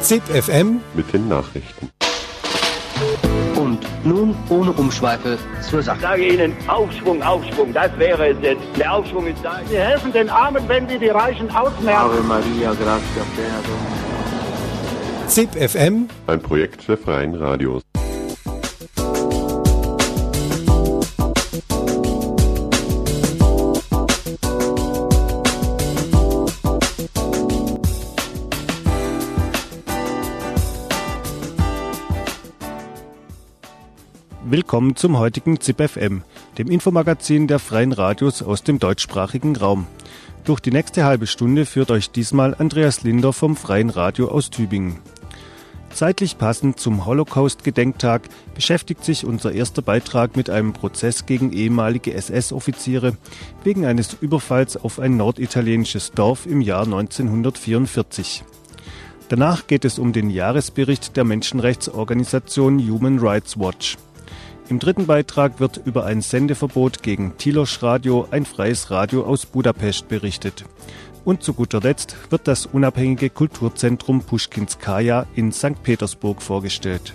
[0.00, 1.90] ZIP FM mit den Nachrichten.
[3.54, 5.98] Und nun ohne Umschweife zur Sache.
[5.98, 8.62] Ich sage Ihnen, Aufschwung, Aufschwung, das wäre es jetzt.
[8.76, 9.60] Der Aufschwung ist da.
[9.68, 12.10] Wir helfen den Armen, wenn wir die Reichen ausmerken.
[12.10, 13.60] Ave Maria, gratia plena
[15.28, 17.82] ZIP FM, Ein Projekt der Freien Radios.
[34.50, 36.24] Willkommen zum heutigen ZIP-FM,
[36.58, 39.86] dem Infomagazin der Freien Radios aus dem deutschsprachigen Raum.
[40.42, 44.98] Durch die nächste halbe Stunde führt euch diesmal Andreas Linder vom Freien Radio aus Tübingen.
[45.90, 48.22] Zeitlich passend zum Holocaust-Gedenktag
[48.52, 53.16] beschäftigt sich unser erster Beitrag mit einem Prozess gegen ehemalige SS-Offiziere
[53.62, 58.42] wegen eines Überfalls auf ein norditalienisches Dorf im Jahr 1944.
[59.28, 63.96] Danach geht es um den Jahresbericht der Menschenrechtsorganisation Human Rights Watch.
[64.70, 70.06] Im dritten Beitrag wird über ein Sendeverbot gegen Tilos Radio, ein freies Radio aus Budapest,
[70.06, 70.64] berichtet.
[71.24, 75.82] Und zu guter Letzt wird das unabhängige Kulturzentrum Puschkinskaya in St.
[75.82, 77.14] Petersburg vorgestellt.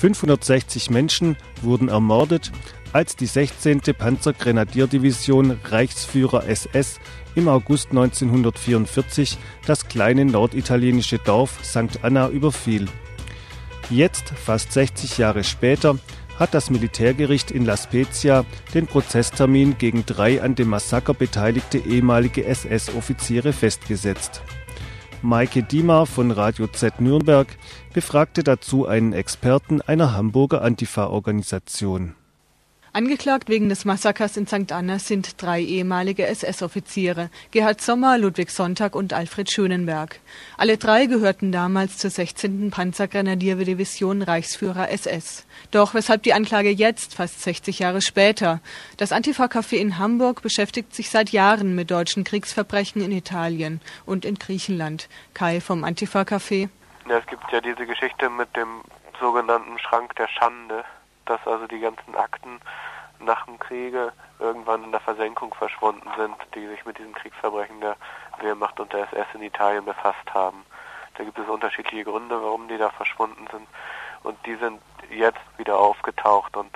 [0.00, 2.52] »560 Menschen wurden ermordet,
[2.92, 3.80] als die 16.
[3.96, 7.00] Panzergrenadierdivision Reichsführer SS
[7.34, 12.02] im August 1944 das kleine norditalienische Dorf St.
[12.02, 12.86] Anna überfiel.
[13.90, 15.98] Jetzt, fast 60 Jahre später,
[16.38, 18.44] hat das Militärgericht in La Spezia
[18.74, 24.42] den Prozesstermin gegen drei an dem Massaker beteiligte ehemalige SS-Offiziere festgesetzt.
[25.22, 27.48] Maike Diemar von Radio Z Nürnberg
[27.92, 32.14] befragte dazu einen Experten einer Hamburger Antifa-Organisation.
[32.98, 34.72] Angeklagt wegen des Massakers in St.
[34.72, 40.18] Anna sind drei ehemalige SS-Offiziere, Gerhard Sommer, Ludwig Sonntag und Alfred Schönenberg.
[40.56, 42.72] Alle drei gehörten damals zur 16.
[42.72, 45.46] Panzergrenadierdivision Reichsführer SS.
[45.70, 48.58] Doch weshalb die Anklage jetzt, fast 60 Jahre später?
[48.96, 54.40] Das Antifa-Café in Hamburg beschäftigt sich seit Jahren mit deutschen Kriegsverbrechen in Italien und in
[54.40, 55.08] Griechenland.
[55.34, 56.68] Kai vom Antifa-Café.
[57.08, 58.80] Ja, es gibt ja diese Geschichte mit dem
[59.20, 60.84] sogenannten Schrank der Schande,
[61.28, 62.60] dass also die ganzen Akten
[63.20, 67.96] nach dem Kriege irgendwann in der Versenkung verschwunden sind, die sich mit diesen Kriegsverbrechen der
[68.40, 70.64] Wehrmacht und der SS in Italien befasst haben.
[71.16, 73.66] Da gibt es unterschiedliche Gründe, warum die da verschwunden sind.
[74.22, 74.80] Und die sind
[75.10, 76.70] jetzt wieder aufgetaucht und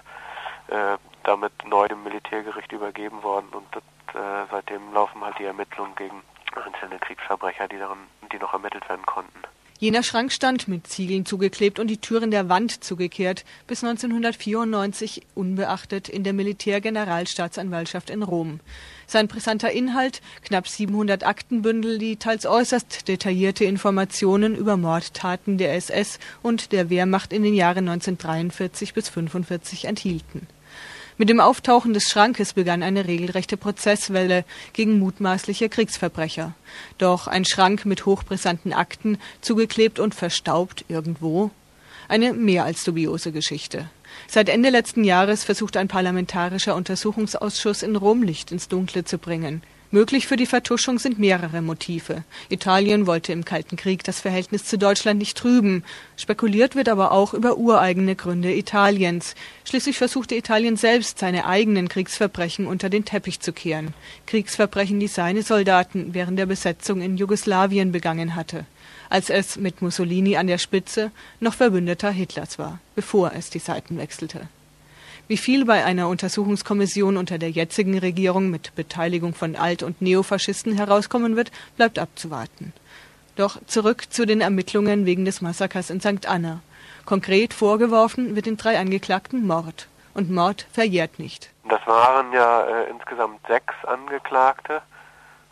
[0.69, 3.49] äh, damit neu dem Militärgericht übergeben worden.
[3.53, 6.23] Und das, äh, seitdem laufen halt die Ermittlungen gegen
[6.57, 9.43] einzelne Kriegsverbrecher, die daran, die noch ermittelt werden konnten.
[9.83, 16.09] Jener Schrank stand mit Ziegeln zugeklebt und die Türen der Wand zugekehrt, bis 1994 unbeachtet
[16.09, 18.61] in der Militärgeneralstaatsanwaltschaft in Rom.
[19.09, 26.21] Sein brisanter Inhalt, knapp 700 Aktenbündel, die teils äußerst detaillierte Informationen über Mordtaten der SS
[26.43, 30.47] und der Wehrmacht in den Jahren 1943 bis 1945 enthielten.
[31.23, 36.57] Mit dem Auftauchen des Schrankes begann eine regelrechte Prozesswelle gegen mutmaßliche Kriegsverbrecher.
[36.99, 41.53] Doch ein Schrank mit hochbrisanten Akten, zugeklebt und verstaubt irgendwo?
[42.09, 43.89] Eine mehr als dubiose Geschichte.
[44.27, 49.63] Seit Ende letzten Jahres versucht ein parlamentarischer Untersuchungsausschuss in Rom Licht ins Dunkle zu bringen.
[49.95, 52.25] Möglich für die Vertuschung sind mehrere Motive.
[52.49, 55.85] Italien wollte im Kalten Krieg das Verhältnis zu Deutschland nicht trüben.
[56.17, 59.35] Spekuliert wird aber auch über ureigene Gründe Italiens.
[59.67, 63.93] Schließlich versuchte Italien selbst, seine eigenen Kriegsverbrechen unter den Teppich zu kehren.
[64.25, 68.65] Kriegsverbrechen, die seine Soldaten während der Besetzung in Jugoslawien begangen hatte.
[69.11, 73.99] Als es mit Mussolini an der Spitze noch Verbündeter Hitlers war, bevor es die Seiten
[73.99, 74.49] wechselte.
[75.33, 80.75] Wie viel bei einer Untersuchungskommission unter der jetzigen Regierung mit Beteiligung von Alt- und Neofaschisten
[80.75, 82.75] herauskommen wird, bleibt abzuwarten.
[83.37, 86.29] Doch zurück zu den Ermittlungen wegen des Massakers in St.
[86.29, 86.61] Anna.
[87.07, 89.89] Konkret vorgeworfen wird den drei Angeklagten Mord.
[90.13, 91.49] Und Mord verjährt nicht.
[91.67, 94.83] Das waren ja äh, insgesamt sechs Angeklagte.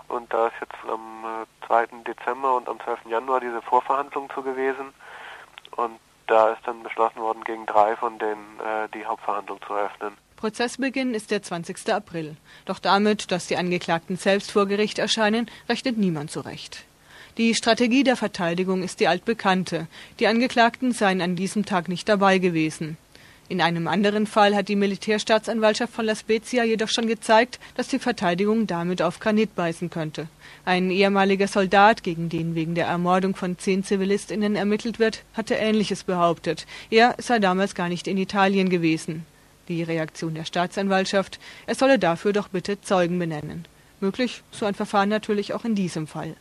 [0.08, 1.86] Und da ist jetzt am äh, 2.
[2.06, 3.06] Dezember und am 12.
[3.06, 4.92] Januar diese Vorverhandlung zu gewesen.
[5.76, 5.98] Und
[6.30, 10.12] da ist dann beschlossen worden, gegen drei von denen äh, die Hauptverhandlung zu eröffnen.
[10.36, 11.92] Prozessbeginn ist der 20.
[11.92, 12.36] April.
[12.64, 16.84] Doch damit, dass die Angeklagten selbst vor Gericht erscheinen, rechnet niemand zurecht.
[17.36, 19.86] Die Strategie der Verteidigung ist die altbekannte.
[20.18, 22.96] Die Angeklagten seien an diesem Tag nicht dabei gewesen.
[23.48, 27.98] In einem anderen Fall hat die Militärstaatsanwaltschaft von La Spezia jedoch schon gezeigt, dass die
[27.98, 30.28] Verteidigung damit auf Granit beißen könnte.
[30.64, 36.04] Ein ehemaliger Soldat, gegen den wegen der Ermordung von zehn ZivilistInnen ermittelt wird, hatte Ähnliches
[36.04, 36.66] behauptet.
[36.90, 39.24] Er sei damals gar nicht in Italien gewesen.
[39.68, 43.66] Die Reaktion der Staatsanwaltschaft, er solle dafür doch bitte Zeugen benennen.
[44.00, 46.34] Möglich so ein Verfahren natürlich auch in diesem Fall.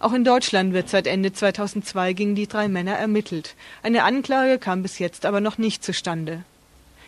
[0.00, 3.54] Auch in Deutschland wird seit Ende 2002 gegen die drei Männer ermittelt.
[3.82, 6.44] Eine Anklage kam bis jetzt aber noch nicht zustande.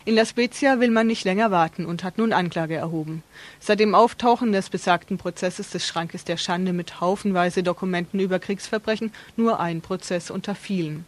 [0.07, 3.23] In La Spezia will man nicht länger warten und hat nun Anklage erhoben.
[3.59, 9.11] Seit dem Auftauchen des besagten Prozesses des Schrankes der Schande mit haufenweise Dokumenten über Kriegsverbrechen
[9.35, 11.05] nur ein Prozess unter vielen.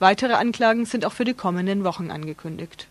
[0.00, 2.88] Weitere Anklagen sind auch für die kommenden Wochen angekündigt.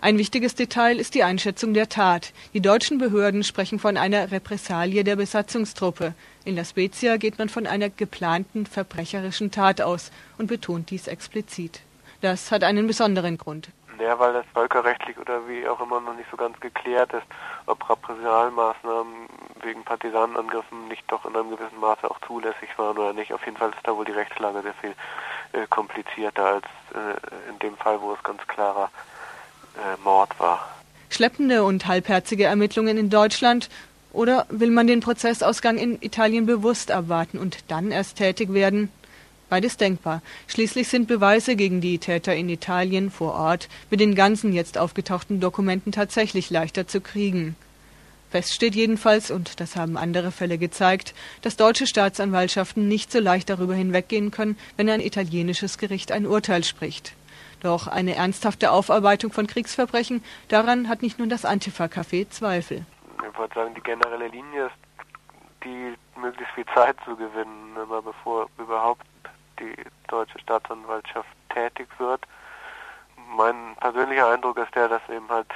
[0.00, 2.32] Ein wichtiges Detail ist die Einschätzung der Tat.
[2.54, 6.14] Die deutschen Behörden sprechen von einer Repressalie der Besatzungstruppe.
[6.44, 11.80] In La Spezia geht man von einer geplanten verbrecherischen Tat aus und betont dies explizit.
[12.20, 13.70] Das hat einen besonderen Grund.
[14.00, 17.26] Ja, weil das völkerrechtlich oder wie auch immer noch nicht so ganz geklärt ist,
[17.66, 19.28] ob Repressalmaßnahmen
[19.62, 23.32] wegen Partisanenangriffen nicht doch in einem gewissen Maße auch zulässig waren oder nicht.
[23.32, 24.94] Auf jeden Fall ist da wohl die Rechtslage sehr viel
[25.52, 26.64] äh, komplizierter als
[26.94, 28.90] äh, in dem Fall, wo es ganz klarer
[29.76, 30.66] äh, Mord war.
[31.10, 33.68] Schleppende und halbherzige Ermittlungen in Deutschland
[34.12, 38.90] oder will man den Prozessausgang in Italien bewusst abwarten und dann erst tätig werden?
[39.50, 40.22] Beides denkbar.
[40.46, 45.40] Schließlich sind Beweise gegen die Täter in Italien vor Ort mit den ganzen jetzt aufgetauchten
[45.40, 47.56] Dokumenten tatsächlich leichter zu kriegen.
[48.30, 53.50] Fest steht jedenfalls, und das haben andere Fälle gezeigt, dass deutsche Staatsanwaltschaften nicht so leicht
[53.50, 57.14] darüber hinweggehen können, wenn ein italienisches Gericht ein Urteil spricht.
[57.58, 62.86] Doch eine ernsthafte Aufarbeitung von Kriegsverbrechen, daran hat nicht nur das Antifa-Café Zweifel.
[63.16, 64.74] Ich würde sagen, die generelle Linie ist,
[65.64, 69.02] die möglichst viel Zeit zu gewinnen, immer bevor überhaupt
[69.60, 69.74] die
[70.08, 72.22] deutsche Staatsanwaltschaft tätig wird.
[73.36, 75.46] Mein persönlicher Eindruck ist der, dass eben halt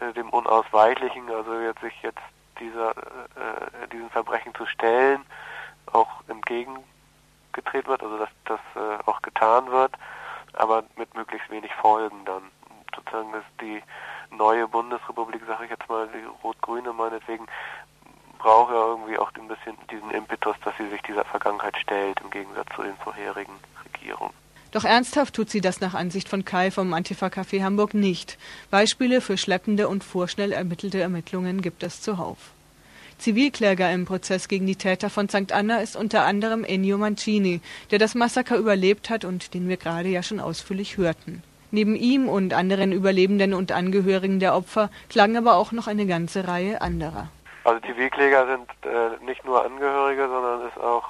[0.00, 2.20] äh, dem Unausweichlichen, also jetzt sich jetzt
[2.60, 5.24] dieser, äh, diesen Verbrechen zu stellen,
[5.92, 9.92] auch entgegengetreten wird, also dass das äh, auch getan wird
[10.54, 12.42] aber mit möglichst wenig Folgen dann.
[12.94, 13.82] Sozusagen ist die
[14.30, 17.46] neue Bundesrepublik, sage ich jetzt mal, die rot-grüne meinetwegen,
[18.40, 22.30] braucht ja irgendwie auch ein bisschen diesen Impetus, dass sie sich dieser Vergangenheit stellt, im
[22.30, 23.52] Gegensatz zu den vorherigen
[23.84, 24.32] Regierungen.
[24.72, 28.38] Doch ernsthaft tut sie das nach Ansicht von Kai vom Antifa-Café Hamburg nicht.
[28.70, 32.38] Beispiele für schleppende und vorschnell ermittelte Ermittlungen gibt es zuhauf.
[33.18, 35.52] Zivilkläger im Prozess gegen die Täter von St.
[35.52, 37.60] Anna ist unter anderem Ennio Mancini,
[37.90, 41.42] der das Massaker überlebt hat und den wir gerade ja schon ausführlich hörten.
[41.72, 46.48] Neben ihm und anderen Überlebenden und Angehörigen der Opfer klagen aber auch noch eine ganze
[46.48, 47.28] Reihe anderer.
[47.64, 51.04] Also Zivilkläger sind äh, nicht nur Angehörige, sondern ist auch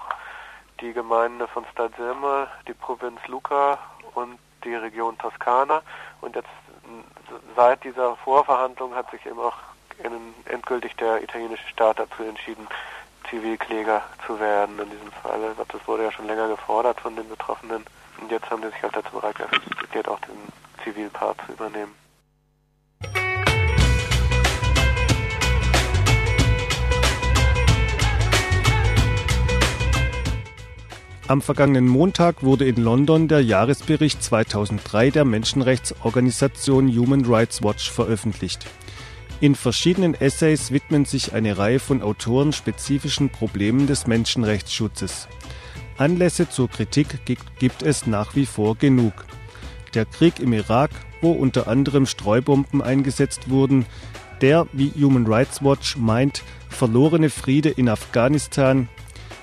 [0.80, 3.78] die Gemeinde von Stazzema, die Provinz Lucca
[4.14, 5.82] und die Region Toskana.
[6.20, 6.48] Und jetzt
[7.54, 9.56] seit dieser Vorverhandlung hat sich eben auch
[10.46, 12.66] endgültig der italienische Staat dazu entschieden,
[13.28, 15.54] Zivilkläger zu werden in diesem Fall.
[15.56, 17.84] Das wurde ja schon länger gefordert von den Betroffenen.
[18.20, 20.52] Und jetzt haben sie sich halt dazu bereit auch den
[20.82, 21.94] Zivilpart zu übernehmen.
[31.30, 38.66] Am vergangenen Montag wurde in London der Jahresbericht 2003 der Menschenrechtsorganisation Human Rights Watch veröffentlicht.
[39.40, 45.28] In verschiedenen Essays widmen sich eine Reihe von Autoren spezifischen Problemen des Menschenrechtsschutzes.
[45.98, 47.24] Anlässe zur Kritik
[47.60, 49.24] gibt es nach wie vor genug.
[49.94, 53.86] Der Krieg im Irak, wo unter anderem Streubomben eingesetzt wurden,
[54.40, 58.88] der, wie Human Rights Watch meint, verlorene Friede in Afghanistan,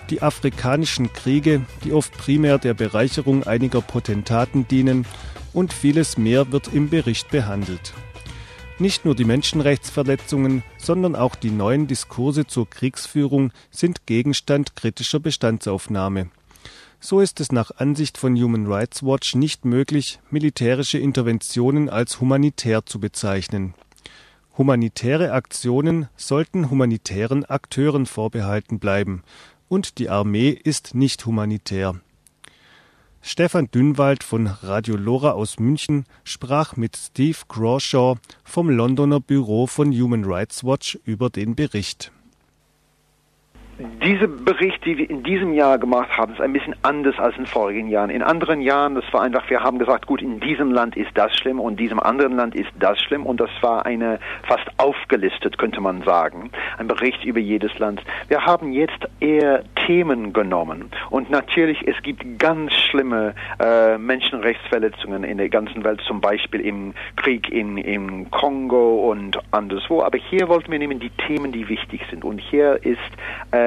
[0.09, 5.05] die afrikanischen Kriege, die oft primär der Bereicherung einiger Potentaten dienen,
[5.53, 7.93] und vieles mehr wird im Bericht behandelt.
[8.79, 16.29] Nicht nur die Menschenrechtsverletzungen, sondern auch die neuen Diskurse zur Kriegsführung sind Gegenstand kritischer Bestandsaufnahme.
[16.99, 22.85] So ist es nach Ansicht von Human Rights Watch nicht möglich, militärische Interventionen als humanitär
[22.85, 23.73] zu bezeichnen.
[24.57, 29.23] Humanitäre Aktionen sollten humanitären Akteuren vorbehalten bleiben,
[29.69, 31.99] und die Armee ist nicht humanitär.
[33.21, 39.91] Stefan Dünnwald von Radio Lora aus München sprach mit Steve Crawshaw vom Londoner Büro von
[39.91, 42.11] Human Rights Watch über den Bericht.
[43.79, 47.45] Diese Bericht, die wir in diesem Jahr gemacht haben, ist ein bisschen anders als in
[47.45, 48.09] vorigen Jahren.
[48.09, 51.31] In anderen Jahren, das war einfach, wir haben gesagt, gut, in diesem Land ist das
[51.37, 55.59] schlimm und in diesem anderen Land ist das schlimm und das war eine fast aufgelistet,
[55.59, 58.01] könnte man sagen, ein Bericht über jedes Land.
[58.29, 65.37] Wir haben jetzt eher Themen genommen und natürlich, es gibt ganz schlimme äh, Menschenrechtsverletzungen in
[65.37, 70.71] der ganzen Welt, zum Beispiel im Krieg in, im Kongo und anderswo, aber hier wollten
[70.71, 72.97] wir nehmen die Themen, die wichtig sind und hier ist
[73.51, 73.66] äh,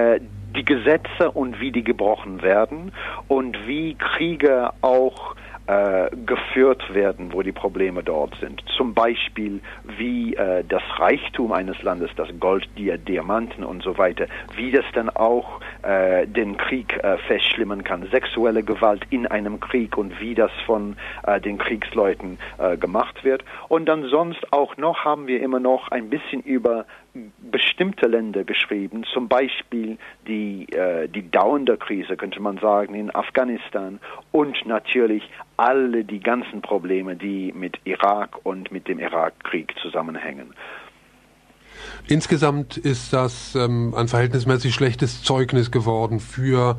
[0.57, 2.93] die Gesetze und wie die gebrochen werden
[3.29, 5.37] und wie Kriege auch
[5.71, 8.61] äh, geführt werden, wo die Probleme dort sind.
[8.77, 14.27] Zum Beispiel wie äh, das Reichtum eines Landes, das Gold, die Diamanten und so weiter,
[14.57, 19.97] wie das dann auch äh, den Krieg äh, verschlimmern kann, sexuelle Gewalt in einem Krieg
[19.97, 23.45] und wie das von äh, den Kriegsleuten äh, gemacht wird.
[23.69, 26.85] Und dann sonst auch noch haben wir immer noch ein bisschen über
[27.39, 33.99] bestimmte Länder geschrieben, zum Beispiel die, äh, die dauernde Krise, könnte man sagen, in Afghanistan
[34.33, 40.55] und natürlich alle die ganzen Probleme, die mit Irak und mit dem Irakkrieg zusammenhängen.
[42.09, 46.77] Insgesamt ist das ähm, ein verhältnismäßig schlechtes Zeugnis geworden für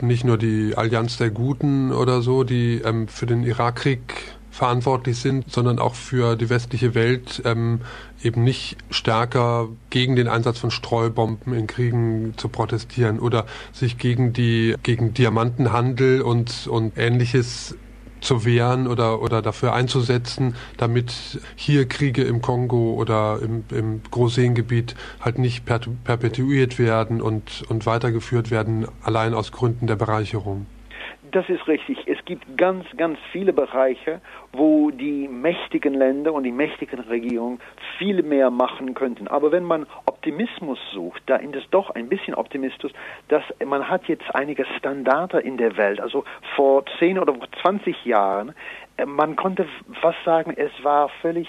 [0.00, 5.52] nicht nur die Allianz der Guten oder so, die ähm, für den Irakkrieg verantwortlich sind,
[5.52, 7.82] sondern auch für die westliche Welt ähm,
[8.22, 14.32] eben nicht stärker gegen den Einsatz von Streubomben in Kriegen zu protestieren oder sich gegen
[14.32, 17.76] die gegen Diamantenhandel und und ähnliches
[18.20, 24.94] zu wehren oder, oder dafür einzusetzen, damit hier Kriege im Kongo oder im, im Großseengebiet
[25.20, 30.66] halt nicht perpetuiert werden und, und weitergeführt werden, allein aus Gründen der Bereicherung.
[31.36, 31.98] Das ist richtig.
[32.06, 34.22] Es gibt ganz, ganz viele Bereiche,
[34.54, 37.60] wo die mächtigen Länder und die mächtigen Regierungen
[37.98, 39.28] viel mehr machen könnten.
[39.28, 42.90] Aber wenn man Optimismus sucht, da ist es doch ein bisschen Optimismus,
[43.28, 46.00] dass man hat jetzt einige Standarde in der Welt.
[46.00, 46.24] Also
[46.54, 48.54] vor 10 oder 20 Jahren
[48.96, 49.66] äh, man konnte
[50.00, 51.48] fast sagen, es war völlig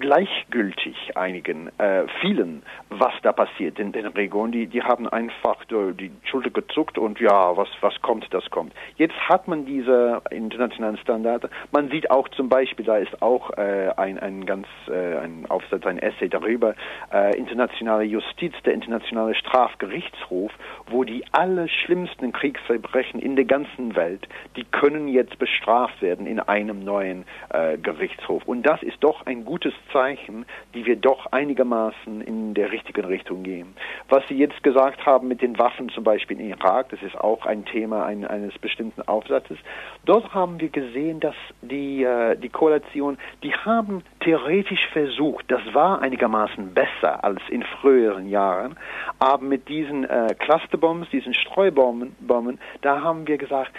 [0.00, 4.52] gleichgültig einigen, äh, vielen, was da passiert in den Regionen.
[4.52, 8.72] Die, die haben einfach die Schulter gezuckt und ja, was, was kommt, das kommt.
[8.96, 11.48] Jetzt hat man diese internationalen Standards.
[11.70, 15.86] Man sieht auch zum Beispiel, da ist auch äh, ein, ein ganz äh, ein Aufsatz,
[15.86, 16.74] ein Essay darüber,
[17.12, 20.52] äh, internationale Justiz, der internationale Strafgerichtshof,
[20.88, 24.26] wo die allerschlimmsten Kriegsverbrechen in der ganzen Welt,
[24.56, 28.42] die können jetzt bestraft werden in einem neuen äh, Gerichtshof.
[28.46, 33.42] Und das ist doch ein gutes Zeichen, die wir doch einigermaßen in der richtigen Richtung
[33.42, 33.74] gehen.
[34.08, 37.46] Was Sie jetzt gesagt haben mit den Waffen zum Beispiel in Irak, das ist auch
[37.46, 39.58] ein Thema ein, eines bestimmten Aufsatzes.
[40.04, 46.02] Dort haben wir gesehen, dass die, äh, die Koalition, die haben theoretisch versucht, das war
[46.02, 48.76] einigermaßen besser als in früheren Jahren,
[49.18, 53.72] aber mit diesen äh, Clusterbombs, diesen Streubomben, Bomben, da haben wir gesagt,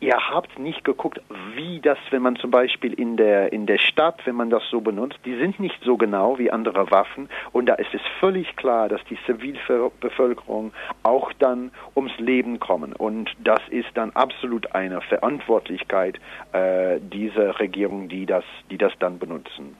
[0.00, 1.20] ihr habt nicht geguckt,
[1.54, 4.80] wie das, wenn man zum Beispiel in der, in der Stadt, wenn man das so
[4.80, 8.88] benutzt, die sind nicht so genau wie andere Waffen und da ist es völlig klar,
[8.88, 10.72] dass die Zivilbevölkerung
[11.02, 16.20] auch dann ums Leben kommen und das ist dann absolut eine Verantwortlichkeit
[16.52, 19.76] äh, dieser Regierung, die das, die das dann benutzen.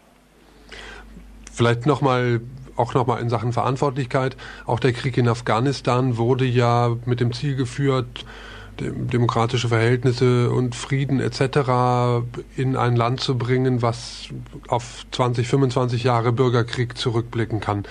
[1.53, 2.41] Vielleicht nochmal
[2.77, 4.37] auch nochmal in Sachen Verantwortlichkeit.
[4.67, 8.27] Auch der Krieg in Afghanistan wurde ja mit dem Ziel geführt,
[8.81, 12.27] demokratische Verhältnisse und Frieden etc.
[12.57, 14.29] in ein Land zu bringen, was
[14.69, 17.85] auf 20, 25 Jahre Bürgerkrieg zurückblicken kann.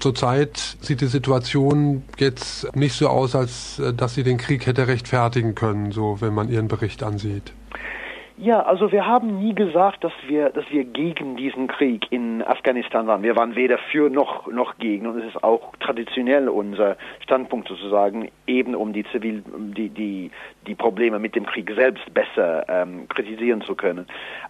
[0.00, 4.88] Zurzeit sieht die Situation jetzt nicht so aus, als äh, dass sie den Krieg hätte
[4.88, 7.52] rechtfertigen können, so wenn man ihren Bericht ansieht.
[8.36, 13.06] Ja, also wir haben nie gesagt, dass wir, dass wir gegen diesen Krieg in Afghanistan
[13.06, 13.22] waren.
[13.22, 18.32] Wir waren weder für noch, noch gegen und es ist auch traditionell unser Standpunkt sozusagen,
[18.48, 19.44] eben um die Zivil,
[19.76, 20.32] die, die,
[20.66, 24.06] die Probleme mit dem Krieg selbst besser ähm, kritisieren zu können.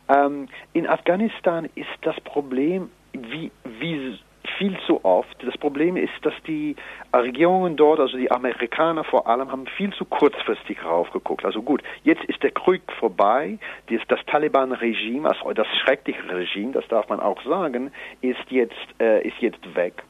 [0.09, 3.51] Ähm, in Afghanistan ist das Problem, wie,
[3.81, 4.19] wie
[4.59, 5.37] viel zu oft.
[5.45, 6.77] Das Problem ist, dass die
[7.15, 11.45] Regierungen dort, also die Amerikaner vor allem, haben viel zu kurzfristig raufgeguckt.
[11.45, 13.59] Also gut, jetzt ist der Krieg vorbei,
[13.91, 19.27] das, das Taliban-Regime, also das schreckliche Regime, das darf man auch sagen, ist jetzt, äh,
[19.27, 20.03] ist jetzt weg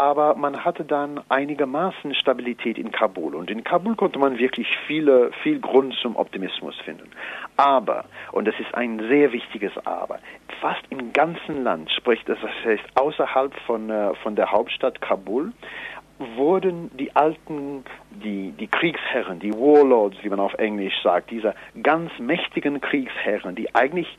[0.00, 3.34] aber man hatte dann einigermaßen Stabilität in Kabul.
[3.34, 7.10] Und in Kabul konnte man wirklich viele, viel Grund zum Optimismus finden.
[7.58, 10.18] Aber, und das ist ein sehr wichtiges Aber,
[10.58, 15.52] fast im ganzen Land, sprich, das heißt außerhalb von, äh, von der Hauptstadt Kabul,
[16.18, 22.10] wurden die alten, die, die Kriegsherren, die Warlords, wie man auf Englisch sagt, diese ganz
[22.18, 24.16] mächtigen Kriegsherren, die eigentlich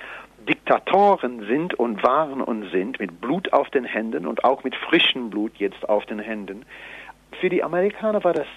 [0.48, 5.29] Diktatoren sind und waren und sind, mit Blut auf den Händen und auch mit frischem
[5.29, 6.65] Blut jetzt auf den Händen,
[7.39, 8.48] für die Amerikaner war das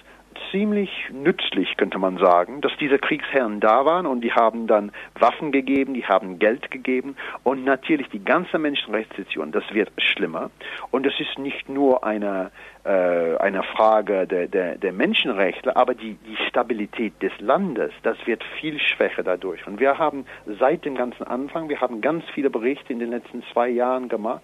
[0.51, 5.51] ziemlich nützlich, könnte man sagen, dass diese Kriegsherren da waren und die haben dann Waffen
[5.51, 10.51] gegeben, die haben Geld gegeben und natürlich die ganze Menschenrechtssituation, das wird schlimmer.
[10.91, 12.51] Und es ist nicht nur eine,
[12.83, 18.43] äh, eine Frage der, der, der Menschenrechte, aber die, die Stabilität des Landes, das wird
[18.59, 19.65] viel schwächer dadurch.
[19.67, 20.25] Und wir haben
[20.59, 24.43] seit dem ganzen Anfang, wir haben ganz viele Berichte in den letzten zwei Jahren gemacht,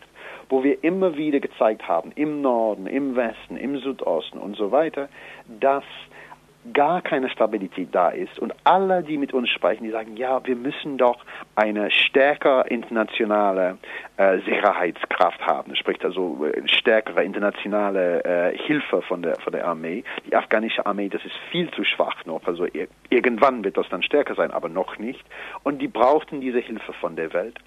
[0.52, 5.08] wo wir immer wieder gezeigt haben, im Norden, im Westen, im Südosten und so weiter,
[5.48, 5.86] dass
[6.74, 10.56] gar keine Stabilität da ist und alle, die mit uns sprechen, die sagen, ja, wir
[10.56, 11.24] müssen doch
[11.56, 13.78] eine stärker internationale
[14.18, 20.04] äh, Sicherheitskraft haben, sprich also äh, stärkere internationale äh, Hilfe von der von der Armee.
[20.28, 24.04] Die afghanische Armee, das ist viel zu schwach noch, also ir irgendwann wird das dann
[24.04, 25.26] stärker sein, aber noch nicht.
[25.64, 27.58] Und die brauchten diese Hilfe von der Welt.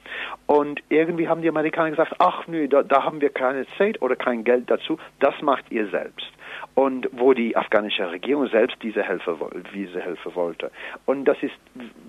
[0.46, 4.16] Und irgendwie haben die Amerikaner gesagt, ach nö, da, da haben wir keine Zeit oder
[4.16, 6.33] kein Geld dazu, das macht ihr selbst
[6.74, 9.36] und wo die afghanische Regierung selbst diese Hilfe,
[9.74, 10.70] diese Hilfe wollte.
[11.06, 11.54] Und das ist,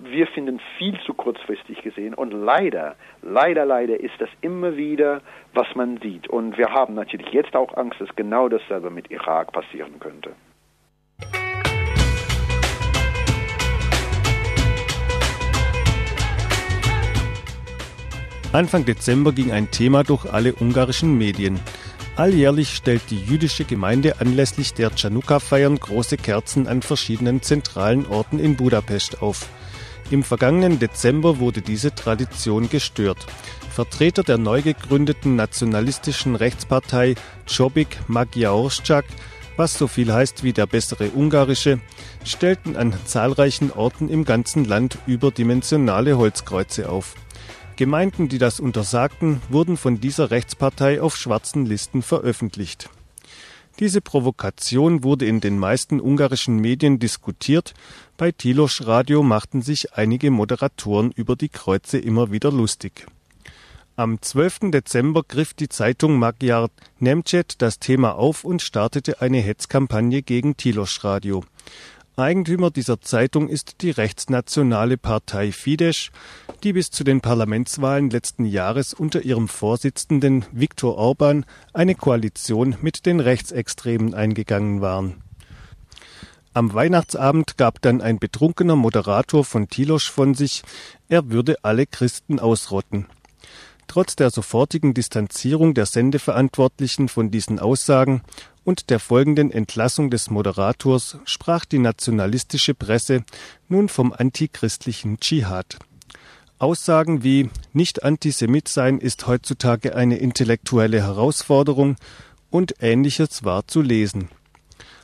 [0.03, 5.21] wir finden viel zu kurzfristig gesehen und leider, leider, leider ist das immer wieder,
[5.53, 6.27] was man sieht.
[6.27, 10.31] Und wir haben natürlich jetzt auch Angst, dass genau dasselbe mit Irak passieren könnte.
[18.51, 21.59] Anfang Dezember ging ein Thema durch alle ungarischen Medien.
[22.17, 28.55] Alljährlich stellt die jüdische Gemeinde anlässlich der Chanukka-Feiern große Kerzen an verschiedenen zentralen Orten in
[28.55, 29.49] Budapest auf.
[30.11, 33.17] Im vergangenen Dezember wurde diese Tradition gestört.
[33.69, 37.15] Vertreter der neu gegründeten nationalistischen Rechtspartei
[37.49, 39.03] Jobbik Magyarország,
[39.57, 41.81] was so viel heißt wie der bessere Ungarische,
[42.23, 47.15] stellten an zahlreichen Orten im ganzen Land überdimensionale Holzkreuze auf.
[47.75, 52.89] Gemeinden, die das untersagten, wurden von dieser Rechtspartei auf schwarzen Listen veröffentlicht.
[53.79, 57.73] Diese Provokation wurde in den meisten ungarischen Medien diskutiert,
[58.15, 63.05] bei Tilos Radio machten sich einige Moderatoren über die Kreuze immer wieder lustig.
[63.97, 64.71] Am 12.
[64.71, 71.03] Dezember griff die Zeitung Magyar Nemcet das Thema auf und startete eine Hetzkampagne gegen Tilos
[71.03, 71.43] Radio.
[72.17, 76.11] Eigentümer dieser Zeitung ist die rechtsnationale Partei Fidesz,
[76.63, 83.05] die bis zu den Parlamentswahlen letzten Jahres unter ihrem Vorsitzenden Viktor Orban eine Koalition mit
[83.05, 85.23] den Rechtsextremen eingegangen waren.
[86.53, 90.63] Am Weihnachtsabend gab dann ein betrunkener Moderator von Tilosch von sich,
[91.09, 93.07] er würde alle Christen ausrotten.
[93.87, 98.21] Trotz der sofortigen Distanzierung der Sendeverantwortlichen von diesen Aussagen
[98.65, 103.23] und der folgenden Entlassung des Moderators sprach die nationalistische Presse
[103.69, 105.77] nun vom antichristlichen Dschihad.
[106.57, 111.95] Aussagen wie nicht Antisemit sein ist heutzutage eine intellektuelle Herausforderung
[112.49, 114.29] und ähnliches war zu lesen.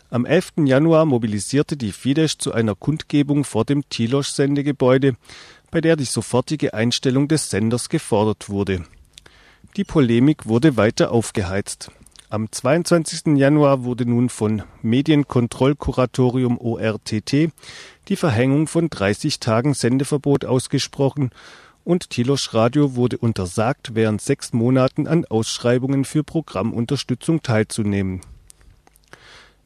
[0.10, 0.54] Am 11.
[0.66, 5.16] Januar mobilisierte die Fidesz zu einer Kundgebung vor dem Tilosch-Sendegebäude,
[5.70, 8.84] bei der die sofortige Einstellung des Senders gefordert wurde.
[9.78, 11.92] Die Polemik wurde weiter aufgeheizt.
[12.32, 13.36] Am 22.
[13.36, 17.52] Januar wurde nun von Medienkontrollkuratorium ORTT
[18.08, 21.32] die Verhängung von 30 Tagen Sendeverbot ausgesprochen
[21.84, 28.22] und Tilosch Radio wurde untersagt, während sechs Monaten an Ausschreibungen für Programmunterstützung teilzunehmen.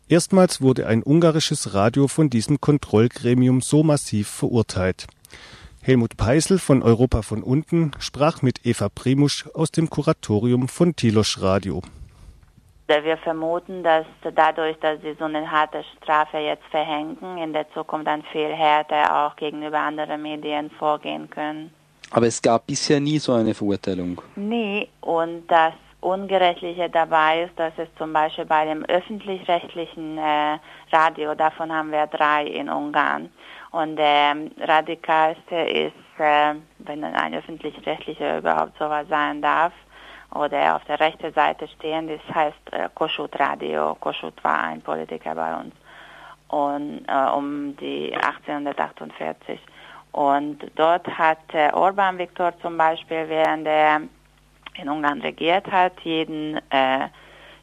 [0.10, 5.06] Erstmals wurde ein ungarisches Radio von diesem Kontrollgremium so massiv verurteilt.
[5.84, 11.40] Helmut Peisel von Europa von unten sprach mit Eva Primusch aus dem Kuratorium von Tilosch
[11.42, 11.84] Radio.
[12.88, 18.06] Wir vermuten, dass dadurch, dass sie so eine harte Strafe jetzt verhängen, in der Zukunft
[18.06, 21.74] dann viel härter auch gegenüber anderen Medien vorgehen können.
[22.12, 24.22] Aber es gab bisher nie so eine Verurteilung.
[24.36, 24.88] Nie.
[25.02, 25.74] Und das
[26.06, 30.60] Ungerechtliche dabei ist, dass es zum Beispiel bei dem öffentlich-rechtlichen äh,
[30.92, 33.32] Radio, davon haben wir drei in Ungarn.
[33.72, 39.74] Und der ähm, radikalste ist, äh, wenn ein öffentlich-rechtlicher überhaupt sowas sein darf,
[40.34, 43.96] oder auf der rechten Seite stehen, das heißt äh, Koschut Radio.
[43.96, 45.74] Koschut war ein Politiker bei uns
[46.48, 49.60] und äh, um die 1848.
[50.12, 54.02] Und dort hat äh, Orban Viktor zum Beispiel, während er
[54.78, 57.10] in Ungarn regiert hat, jeden, äh,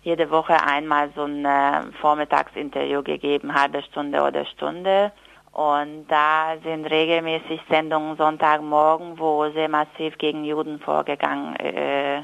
[0.02, 5.12] jede Woche einmal so ein äh, Vormittagsinterview gegeben, halbe Stunde oder Stunde.
[5.52, 12.22] Und da sind regelmäßig Sendungen Sonntagmorgen, wo sehr massiv gegen Juden vorgegangen äh,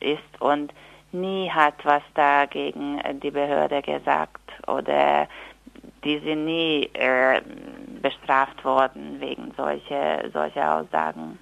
[0.00, 0.72] ist und
[1.12, 5.28] nie hat was dagegen die Behörde gesagt oder
[6.04, 7.40] die sind nie äh,
[8.02, 11.38] bestraft worden wegen solcher solche Aussagen.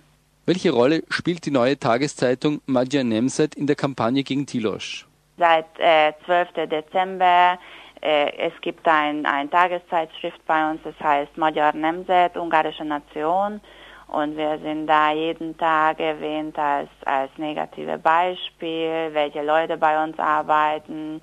[0.47, 5.07] Welche Rolle spielt die neue Tageszeitung Madja Nemset in der Kampagne gegen Tilosch?
[5.37, 6.69] Seit äh, 12.
[6.71, 7.59] Dezember
[8.07, 13.61] Äh, es gibt ein, ein Tageszeitschrift bei uns, das heißt Magyar Nemzet, Ungarische Nation.
[14.09, 20.19] Und wir sind da jeden Tag erwähnt als, als negative Beispiel, welche Leute bei uns
[20.19, 21.21] arbeiten,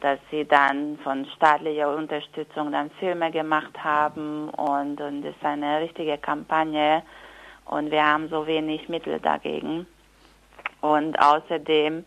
[0.00, 5.80] dass sie dann von staatlicher Unterstützung dann Filme gemacht haben und, und das ist eine
[5.80, 7.02] richtige Kampagne
[7.64, 9.86] und wir haben so wenig Mittel dagegen.
[10.80, 12.04] Und außerdem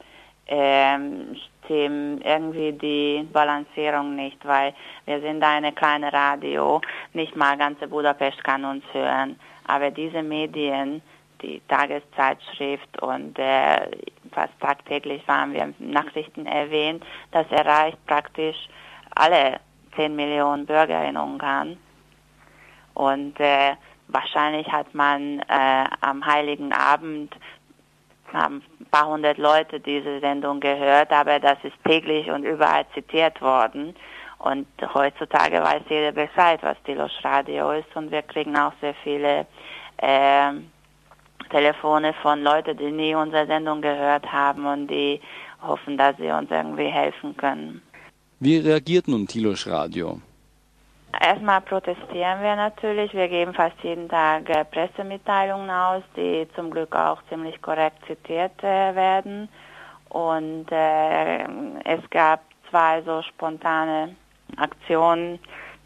[0.47, 4.73] ähm, stimmt irgendwie die Balancierung nicht, weil
[5.05, 6.81] wir sind eine kleine Radio,
[7.13, 11.01] nicht mal ganze Budapest kann uns hören, aber diese Medien,
[11.43, 13.89] die Tageszeitschrift und äh,
[14.31, 18.57] fast tagtäglich waren wir Nachrichten erwähnt, das erreicht praktisch
[19.15, 19.59] alle
[19.95, 21.77] 10 Millionen Bürger in Ungarn.
[22.95, 23.75] Und äh,
[24.07, 27.35] wahrscheinlich hat man äh, am Heiligen Abend
[28.33, 33.41] haben ein paar hundert Leute diese Sendung gehört, aber das ist täglich und überall zitiert
[33.41, 33.95] worden.
[34.39, 39.45] Und heutzutage weiß jeder Bescheid, was Tilos Radio ist und wir kriegen auch sehr viele
[39.97, 40.51] äh,
[41.49, 45.19] Telefone von Leuten, die nie unsere Sendung gehört haben und die
[45.61, 47.81] hoffen, dass sie uns irgendwie helfen können.
[48.39, 50.21] Wie reagiert nun Tilos Radio?
[51.19, 53.13] Erstmal protestieren wir natürlich.
[53.13, 58.63] Wir geben fast jeden Tag äh, Pressemitteilungen aus, die zum Glück auch ziemlich korrekt zitiert
[58.63, 59.49] äh, werden.
[60.09, 61.43] Und äh,
[61.83, 64.15] es gab zwei so spontane
[64.57, 65.39] Aktionen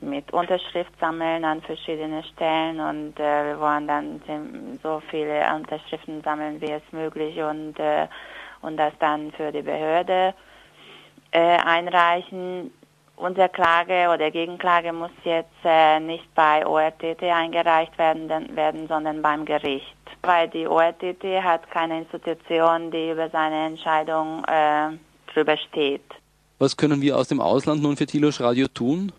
[0.04, 4.22] mit Unterschriftsammeln an verschiedene Stellen und äh, wir wollen dann
[4.82, 8.08] so viele Unterschriften sammeln wie es möglich und, äh,
[8.62, 10.34] und das dann für die Behörde
[11.32, 12.72] äh, einreichen.
[13.16, 19.46] Unsere Klage oder Gegenklage muss jetzt äh, nicht bei ORTT eingereicht werden, werden, sondern beim
[19.46, 24.98] Gericht, weil die ORTT hat keine Institution, die über seine Entscheidung äh,
[25.32, 26.04] drüber steht.
[26.64, 29.12] Was können wir aus dem Ausland nun für Tilos Radio tun?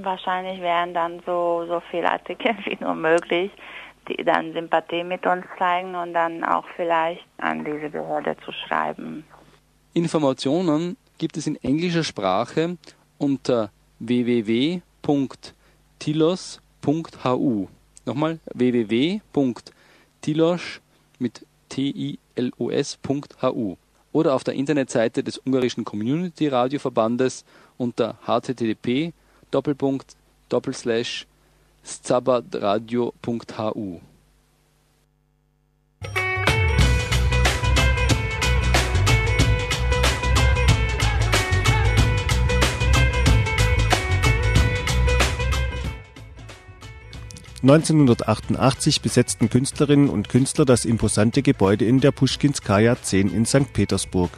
[0.00, 3.50] Wahrscheinlich wären dann so, so viele Artikel wie nur möglich,
[4.08, 9.24] die dann Sympathie mit uns zeigen und dann auch vielleicht an diese Behörde zu schreiben.
[9.92, 12.78] Informationen gibt es in englischer Sprache
[13.18, 14.80] unter www.tilos.hu.
[18.06, 19.20] Nochmal www.tilos
[21.18, 22.16] mit T-I-L-O-S.hu
[24.14, 27.44] oder auf der Internetseite des ungarischen Community Radio Verbandes
[27.76, 29.12] unter http
[47.64, 53.72] 1988 besetzten Künstlerinnen und Künstler das imposante Gebäude in der Puschkinskaja 10 in St.
[53.72, 54.30] Petersburg.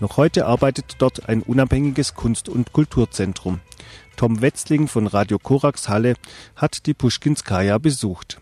[0.00, 3.60] Noch heute arbeitet dort ein unabhängiges Kunst- und Kulturzentrum.
[4.18, 6.12] Tom Wetzling von Radio Korax Halle
[6.56, 8.38] hat die Puschkinskaja besucht.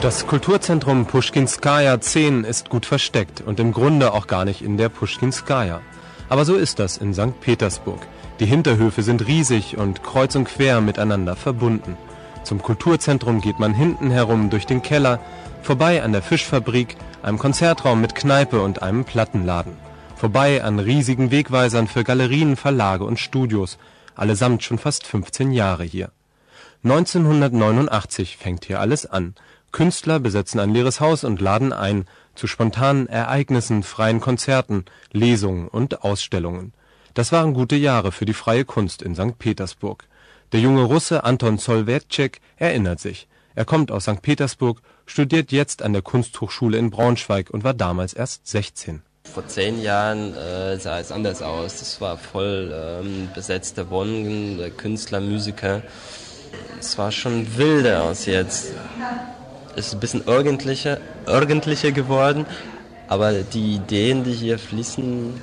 [0.00, 4.88] Das Kulturzentrum Puschkinskaja 10 ist gut versteckt und im Grunde auch gar nicht in der
[4.88, 5.82] Puschkinskaja.
[6.28, 7.40] Aber so ist das in St.
[7.40, 8.04] Petersburg.
[8.40, 11.98] Die Hinterhöfe sind riesig und kreuz und quer miteinander verbunden.
[12.42, 15.20] Zum Kulturzentrum geht man hinten herum durch den Keller,
[15.62, 19.74] vorbei an der Fischfabrik, einem Konzertraum mit Kneipe und einem Plattenladen.
[20.16, 23.76] Vorbei an riesigen Wegweisern für Galerien, Verlage und Studios,
[24.14, 26.10] allesamt schon fast 15 Jahre hier.
[26.82, 29.34] 1989 fängt hier alles an.
[29.70, 36.04] Künstler besetzen ein leeres Haus und laden ein zu spontanen Ereignissen, freien Konzerten, Lesungen und
[36.04, 36.72] Ausstellungen.
[37.14, 39.38] Das waren gute Jahre für die freie Kunst in St.
[39.38, 40.04] Petersburg.
[40.52, 43.26] Der junge Russe Anton Solwertschek erinnert sich.
[43.54, 44.22] Er kommt aus St.
[44.22, 49.02] Petersburg, studiert jetzt an der Kunsthochschule in Braunschweig und war damals erst 16.
[49.24, 51.78] Vor zehn Jahren äh, sah es anders aus.
[51.78, 55.82] Das war voll ähm, besetzte Wohnungen, Künstler, Musiker.
[56.78, 58.72] Es war schon wilder als jetzt.
[59.76, 62.46] Es ist ein bisschen ordentlicher, ordentlicher geworden,
[63.08, 65.40] aber die Ideen, die hier fließen,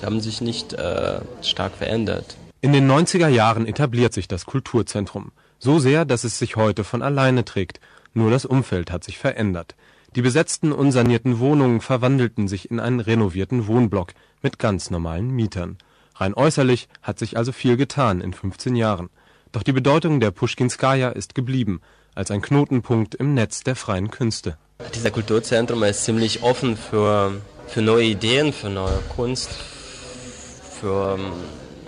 [0.00, 2.36] die haben sich nicht äh, stark verändert.
[2.60, 5.32] In den 90er Jahren etabliert sich das Kulturzentrum.
[5.58, 7.80] So sehr, dass es sich heute von alleine trägt.
[8.14, 9.76] Nur das Umfeld hat sich verändert.
[10.16, 15.78] Die besetzten, unsanierten Wohnungen verwandelten sich in einen renovierten Wohnblock mit ganz normalen Mietern.
[16.16, 19.10] Rein äußerlich hat sich also viel getan in 15 Jahren.
[19.52, 21.80] Doch die Bedeutung der Puschkinskaja ist geblieben,
[22.14, 24.58] als ein Knotenpunkt im Netz der freien Künste.
[24.94, 29.50] Dieser Kulturzentrum ist ziemlich offen für, für neue Ideen, für neue Kunst,
[30.80, 31.32] für ähm,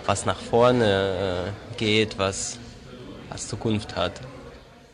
[0.05, 0.85] was nach vorne
[1.47, 2.59] äh, geht, was,
[3.29, 4.21] was Zukunft hat.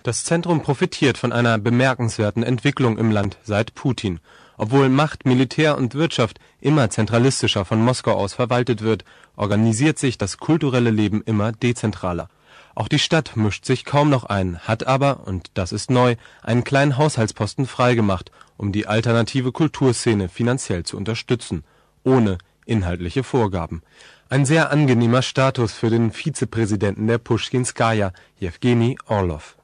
[0.04, 4.20] Das Zentrum profitiert von einer bemerkenswerten Entwicklung im Land seit Putin.
[4.58, 9.04] Obwohl Macht, Militär und Wirtschaft immer zentralistischer von Moskau aus verwaltet wird,
[9.36, 12.30] organisiert sich das kulturelle Leben immer dezentraler.
[12.74, 16.64] Auch die Stadt mischt sich kaum noch ein, hat aber, und das ist neu, einen
[16.64, 21.64] kleinen Haushaltsposten freigemacht, um die alternative Kulturszene finanziell zu unterstützen,
[22.04, 23.82] ohne inhaltliche Vorgaben.
[24.30, 29.56] Ein sehr angenehmer Status für den Vizepräsidenten der Pushkinskaya, Jewgeni Orlov.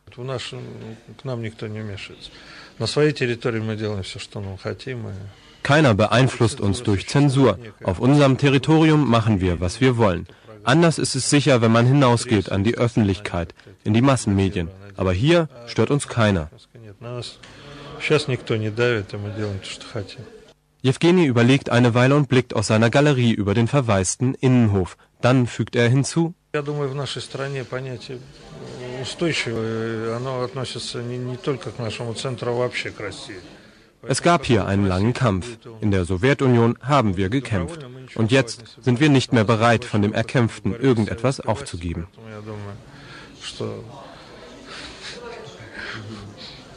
[5.64, 7.58] Keiner beeinflusst uns durch Zensur.
[7.84, 10.28] Auf unserem Territorium machen wir, was wir wollen.
[10.64, 14.70] Anders ist es sicher, wenn man hinausgeht an die Öffentlichkeit, in die Massenmedien.
[14.96, 16.50] Aber hier stört uns keiner.
[20.83, 24.97] Jewgeni überlegt eine Weile und blickt aus seiner Galerie über den verwaisten Innenhof.
[25.21, 26.35] Dann fügt er hinzu.
[34.07, 35.59] Es gab hier einen langen Kampf.
[35.81, 37.85] In der Sowjetunion haben wir gekämpft.
[38.15, 42.07] Und jetzt sind wir nicht mehr bereit, von dem Erkämpften irgendetwas aufzugeben.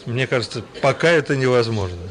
[0.07, 2.09] Мне кажется, пока это невозможно.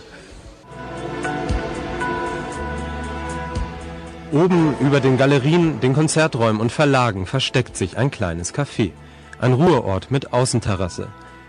[4.36, 8.91] Oben über den Galerien, den Konzerträumen und Verlagen versteckt sich ein kleines Café.
[9.39, 11.08] Ein Ruheort mit Außenterrasse.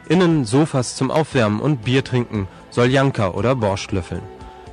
[0.09, 4.23] Innen Sofas zum Aufwärmen und Bier trinken, Soljanka oder Borscht löffeln.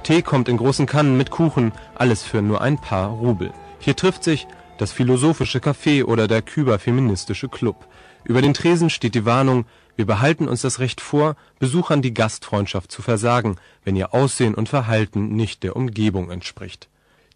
[0.04, 3.52] Tee kommt in großen Kannen mit Kuchen, alles für nur ein paar Rubel.
[3.80, 4.46] Hier trifft sich
[4.78, 7.88] das philosophische Café oder der Küber-feministische Club.
[8.26, 12.92] Über den Tresen steht die Warnung, wir behalten uns das Recht vor, Besuchern die Gastfreundschaft
[12.92, 16.90] zu versagen, wenn ihr Aussehen und Verhalten nicht der Umgebung entspricht.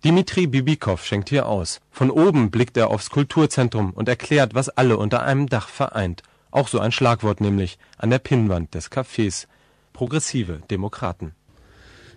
[0.04, 1.80] Dimitri Bibikow schenkt hier aus.
[1.90, 6.22] Von oben blickt er aufs Kulturzentrum und erklärt, was alle unter einem Dach vereint.
[6.50, 9.46] Auch so ein Schlagwort nämlich an der Pinnwand des Cafés.
[9.92, 11.34] Progressive Demokraten.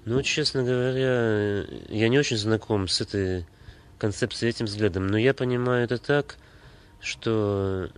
[0.05, 3.45] Ну, честно говоря, я не очень знаком с этой
[3.97, 6.37] концепцией, этим взглядом, но я понимаю это так,
[6.99, 7.89] что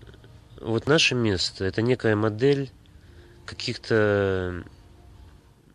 [0.61, 2.71] вот наше место – это некая модель
[3.45, 4.63] каких-то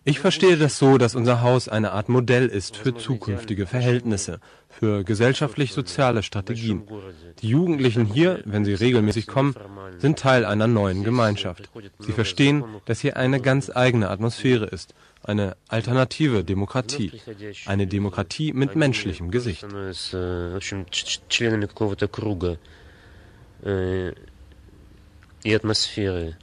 [0.07, 5.05] ich verstehe das so, dass unser Haus eine Art Modell ist für zukünftige Verhältnisse, für
[5.05, 6.83] gesellschaftlich-soziale Strategien.
[7.40, 9.55] Die Jugendlichen hier, wenn sie regelmäßig kommen,
[9.98, 11.70] sind Teil einer neuen Gemeinschaft.
[12.01, 17.12] Sie verstehen, dass hier eine ganz eigene Atmosphäre ist, eine alternative Demokratie,
[17.66, 19.64] eine Demokratie mit menschlichem Gesicht.
[25.44, 26.37] И атмосферы,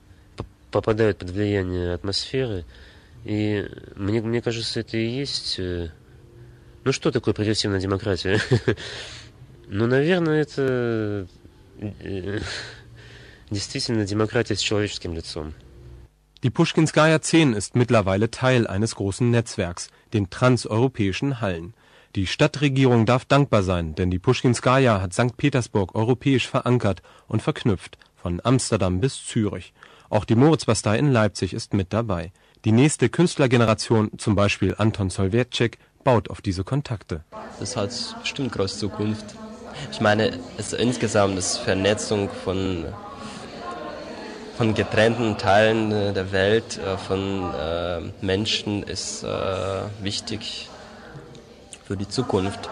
[0.71, 2.65] попадают под влияние атмосферы,
[3.25, 5.59] И мне, мне кажется, это и есть...
[5.59, 8.39] Ну что такое прогрессивная демократия?
[9.67, 11.27] ну, наверное, это
[13.49, 15.53] действительно демократия с человеческим лицом.
[16.41, 21.73] Die Pushkinskaya 10 ist mittlerweile Teil eines großen Netzwerks, den transeuropäischen Hallen.
[22.15, 25.35] Die Stadtregierung darf dankbar sein, denn die Pushkinskaya hat St.
[25.35, 29.73] Petersburg europäisch verankert und verknüpft, von Amsterdam bis Zürich.
[30.09, 32.31] Auch die Moritzbastei in Leipzig ist mit dabei.
[32.64, 37.22] Die nächste Künstlergeneration, zum Beispiel Anton Solwertschek, baut auf diese Kontakte.
[37.60, 37.90] Das hat
[38.22, 39.26] bestimmt große Zukunft.
[39.92, 42.86] Ich meine, es insgesamt ist Vernetzung von,
[44.56, 49.26] von getrennten Teilen der Welt, äh, von äh, Menschen ist äh,
[50.00, 50.70] wichtig
[51.84, 52.70] für die Zukunft.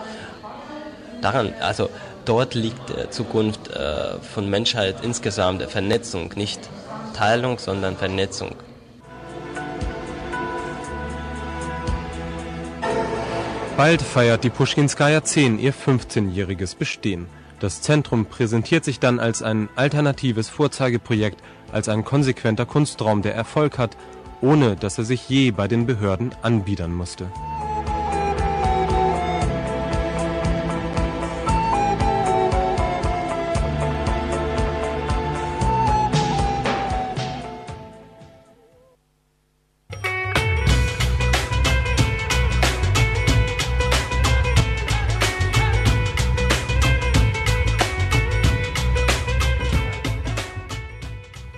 [1.21, 1.91] Daran, also
[2.25, 6.61] dort liegt die Zukunft äh, von Menschheit insgesamt, der Vernetzung, nicht
[7.13, 8.57] Teilung, sondern Vernetzung.
[13.77, 17.27] Bald feiert die Puschkinskaya 10 ihr 15-jähriges Bestehen.
[17.59, 21.41] Das Zentrum präsentiert sich dann als ein alternatives Vorzeigeprojekt,
[21.73, 23.97] als ein konsequenter Kunstraum, der Erfolg hat,
[24.43, 27.31] ohne dass er sich je bei den Behörden anbiedern musste.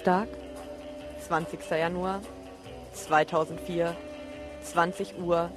[0.07, 0.29] Dienstag,
[1.27, 1.69] 20.
[1.69, 2.21] Januar
[2.93, 3.93] 2004,
[4.63, 5.51] 20 Uhr,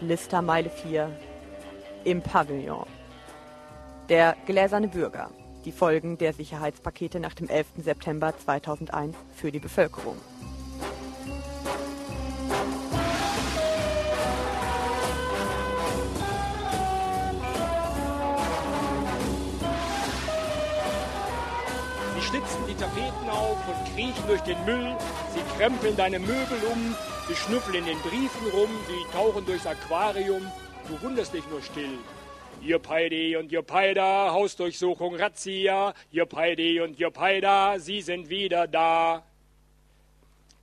[0.00, 1.10] Listermeile 4
[2.04, 2.86] im Pavillon.
[4.08, 5.28] Der gläserne Bürger.
[5.66, 7.66] Die Folgen der Sicherheitspakete nach dem 11.
[7.82, 10.16] September 2001 für die Bevölkerung.
[22.30, 24.96] Schlitzen die Tapeten auf und kriechen durch den Müll.
[25.34, 26.94] Sie krempeln deine Möbel um.
[27.26, 28.70] Sie schnüffeln in den Briefen rum.
[28.86, 30.42] Sie tauchen durchs Aquarium.
[30.88, 31.98] Du wunderst dich nur still.
[32.62, 35.92] Jopaidi und Jopaida, Hausdurchsuchung, Razzia.
[36.12, 39.24] Jopaidi und Jopaida, sie sind wieder da.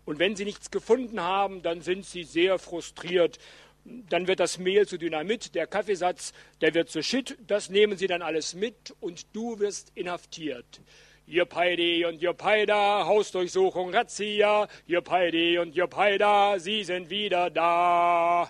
[0.06, 3.40] Und wenn sie nichts gefunden haben, dann sind sie sehr frustriert.
[3.84, 8.08] Dann wird das Mehl zu Dynamit, der Kaffeesatz, der wird zu Shit, das nehmen sie
[8.08, 10.82] dann alles mit und du wirst inhaftiert.
[11.30, 14.70] Jopaidi und Jopaida, Hausdurchsuchung, Razzia.
[14.86, 18.50] Jopaidi und Jopaida, sie sind wieder da.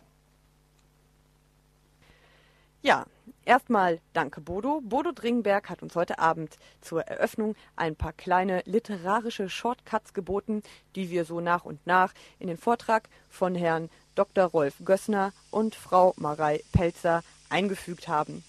[2.84, 3.08] Ja,
[3.46, 4.82] erstmal danke Bodo.
[4.82, 10.62] Bodo Dringberg hat uns heute Abend zur Eröffnung ein paar kleine literarische Shortcuts geboten,
[10.96, 14.46] die wir so nach und nach in den Vortrag von Herrn Dr.
[14.46, 18.44] Rolf Gössner und Frau Marei Pelzer eingefügt haben.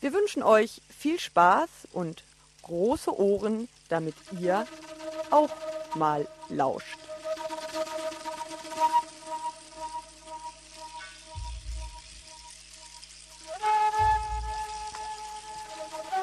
[0.00, 2.24] Wir wünschen euch viel Spaß und
[2.66, 4.66] große Ohren, damit ihr
[5.30, 5.50] auch
[5.94, 6.98] mal lauscht.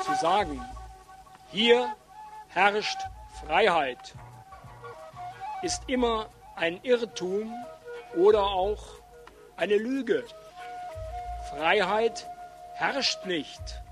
[0.03, 0.61] Zu sagen,
[1.51, 1.95] hier
[2.49, 2.99] herrscht
[3.45, 4.13] Freiheit,
[5.61, 7.53] ist immer ein Irrtum
[8.17, 8.83] oder auch
[9.55, 10.25] eine Lüge.
[11.49, 12.27] Freiheit
[12.73, 13.82] herrscht nicht.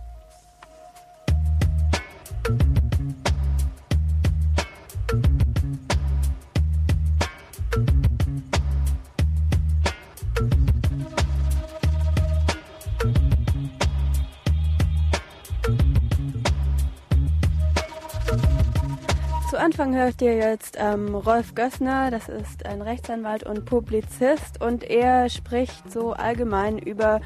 [19.82, 25.28] Anfang hört ihr jetzt ähm, Rolf Gössner, das ist ein Rechtsanwalt und Publizist und er
[25.28, 27.20] spricht so allgemein über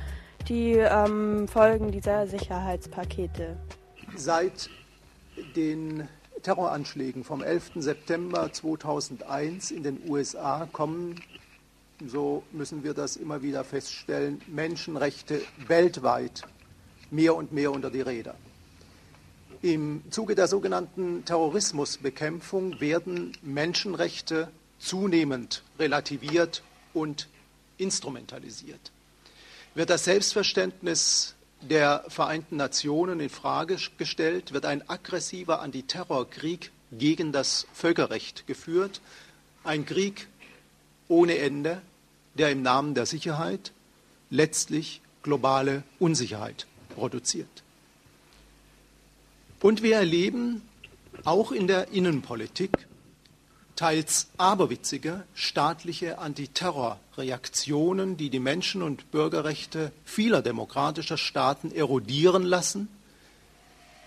[0.47, 3.57] die ähm, Folgen dieser Sicherheitspakete.
[4.15, 4.69] Seit
[5.57, 6.07] den
[6.43, 7.71] Terroranschlägen vom 11.
[7.75, 11.19] September 2001 in den USA kommen,
[12.07, 16.43] so müssen wir das immer wieder feststellen, Menschenrechte weltweit
[17.11, 18.35] mehr und mehr unter die Räder.
[19.65, 26.61] Im Zuge der sogenannten Terrorismusbekämpfung werden Menschenrechte zunehmend relativiert
[26.93, 27.27] und
[27.79, 28.91] instrumentalisiert.
[29.73, 37.65] Wird das Selbstverständnis der Vereinten Nationen in Frage gestellt, wird ein aggressiver Antiterrorkrieg gegen das
[37.73, 39.01] Völkerrecht geführt,
[39.63, 40.27] ein Krieg
[41.07, 41.81] ohne Ende,
[42.35, 43.71] der im Namen der Sicherheit
[44.29, 47.64] letztlich globale Unsicherheit produziert.
[49.61, 50.61] Und wir erleben
[51.23, 52.87] auch in der Innenpolitik
[53.75, 62.87] teils aberwitzige staatliche Antiterrorreaktionen, die die Menschen- und Bürgerrechte vieler demokratischer Staaten erodieren lassen,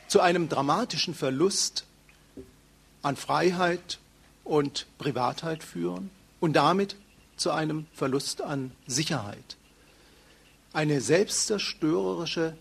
[0.06, 1.84] zu einem dramatischen Verlust
[3.02, 3.98] an Freiheit
[4.44, 6.96] und Privatheit führen und damit
[7.36, 9.56] zu einem Verlust an Sicherheit.
[10.72, 12.56] Eine selbstzerstörerische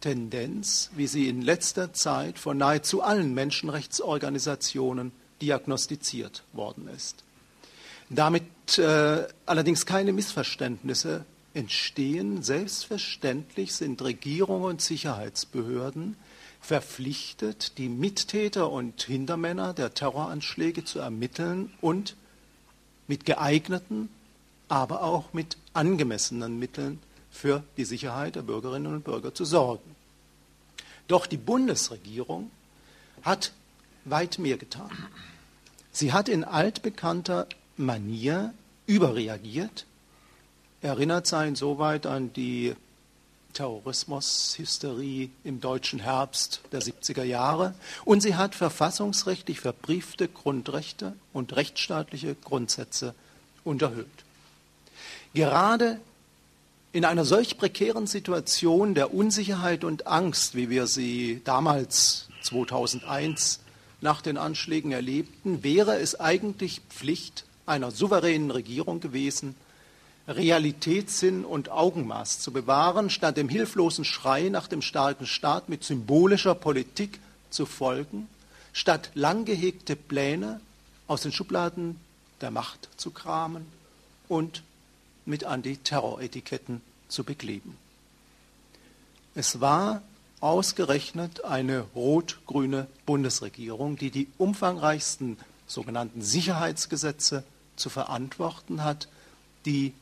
[0.00, 7.24] Tendenz, wie sie in letzter Zeit von nahezu allen Menschenrechtsorganisationen diagnostiziert worden ist.
[8.08, 12.42] Damit äh, allerdings keine Missverständnisse entstehen.
[12.42, 16.16] Selbstverständlich sind Regierungen und Sicherheitsbehörden
[16.60, 22.16] verpflichtet, die Mittäter und Hintermänner der Terroranschläge zu ermitteln und
[23.06, 24.10] mit geeigneten,
[24.68, 27.00] aber auch mit angemessenen Mitteln
[27.30, 29.96] für die Sicherheit der Bürgerinnen und Bürger zu sorgen.
[31.10, 32.52] Doch die Bundesregierung
[33.22, 33.52] hat
[34.04, 34.92] weit mehr getan.
[35.90, 38.54] Sie hat in altbekannter Manier
[38.86, 39.86] überreagiert,
[40.82, 42.76] erinnert sei insoweit an die
[43.54, 52.36] Terrorismushysterie im deutschen Herbst der 70er Jahre und sie hat verfassungsrechtlich verbriefte Grundrechte und rechtsstaatliche
[52.36, 53.16] Grundsätze
[53.64, 54.06] unterhöhlt.
[55.34, 56.00] Gerade
[56.92, 63.60] in einer solch prekären Situation der Unsicherheit und Angst, wie wir sie damals 2001
[64.00, 69.54] nach den Anschlägen erlebten, wäre es eigentlich Pflicht einer souveränen Regierung gewesen,
[70.26, 76.54] Realitätssinn und Augenmaß zu bewahren, statt dem hilflosen Schrei nach dem starken Staat mit symbolischer
[76.54, 77.18] Politik
[77.50, 78.28] zu folgen
[78.72, 80.60] statt lang gehegte Pläne
[81.06, 82.00] aus den Schubladen
[82.40, 83.66] der Macht zu kramen
[84.28, 84.62] und
[85.26, 87.76] mit Antiterroretiketten zu bekleben.
[89.34, 90.02] Es war
[90.40, 97.44] ausgerechnet eine rot-grüne Bundesregierung, die die umfangreichsten sogenannten Sicherheitsgesetze
[97.76, 99.08] zu verantworten hat,
[99.66, 99.92] die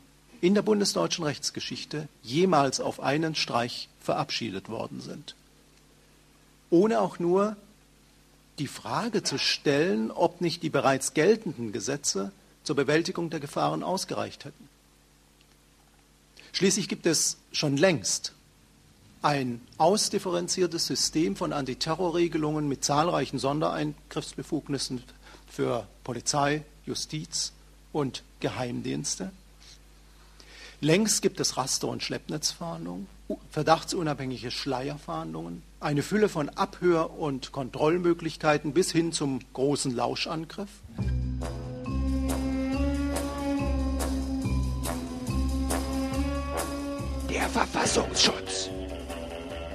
[0.40, 5.34] in der bundesdeutschen Rechtsgeschichte jemals auf einen Streich verabschiedet worden sind.
[6.70, 7.56] Ohne auch nur
[8.58, 14.44] die Frage zu stellen, ob nicht die bereits geltenden Gesetze zur Bewältigung der Gefahren ausgereicht
[14.44, 14.67] hätten.
[16.52, 18.34] Schließlich gibt es schon längst
[19.22, 25.02] ein ausdifferenziertes System von Antiterrorregelungen mit zahlreichen Sondereingriffsbefugnissen
[25.50, 27.52] für Polizei, Justiz
[27.92, 29.32] und Geheimdienste.
[30.80, 33.08] Längst gibt es Raster- und Schleppnetzfahndungen,
[33.50, 40.70] verdachtsunabhängige Schleierfahndungen, eine Fülle von Abhör- und Kontrollmöglichkeiten bis hin zum großen Lauschangriff.
[47.28, 48.70] Der Verfassungsschutz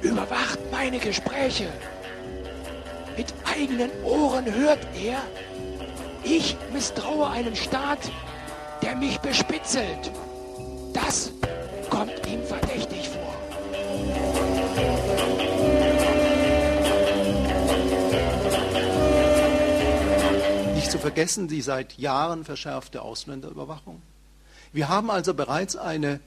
[0.01, 1.67] überwacht meine Gespräche.
[3.15, 5.21] Mit eigenen Ohren hört er,
[6.23, 7.99] ich misstraue einem Staat,
[8.81, 10.11] der mich bespitzelt.
[10.93, 11.31] Das
[11.89, 13.33] kommt ihm verdächtig vor.
[20.73, 24.01] Nicht zu vergessen die seit Jahren verschärfte Ausländerüberwachung.
[24.71, 26.19] Wir haben also bereits eine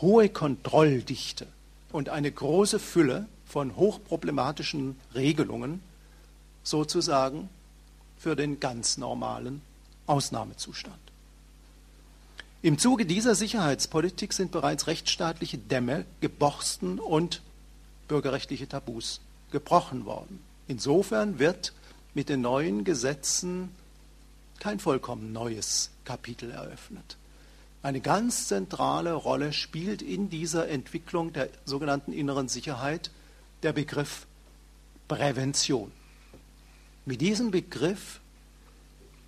[0.00, 1.46] hohe Kontrolldichte
[1.92, 5.80] und eine große Fülle von hochproblematischen Regelungen
[6.62, 7.48] sozusagen
[8.18, 9.62] für den ganz normalen
[10.06, 10.96] Ausnahmezustand.
[12.62, 17.42] Im Zuge dieser Sicherheitspolitik sind bereits rechtsstaatliche Dämme geborsten und
[18.08, 19.20] bürgerrechtliche Tabus
[19.52, 20.40] gebrochen worden.
[20.66, 21.72] Insofern wird
[22.14, 23.70] mit den neuen Gesetzen
[24.58, 27.16] kein vollkommen neues Kapitel eröffnet.
[27.86, 33.12] Eine ganz zentrale Rolle spielt in dieser Entwicklung der sogenannten inneren Sicherheit
[33.62, 34.26] der Begriff
[35.06, 35.92] Prävention.
[37.04, 38.18] Mit diesem Begriff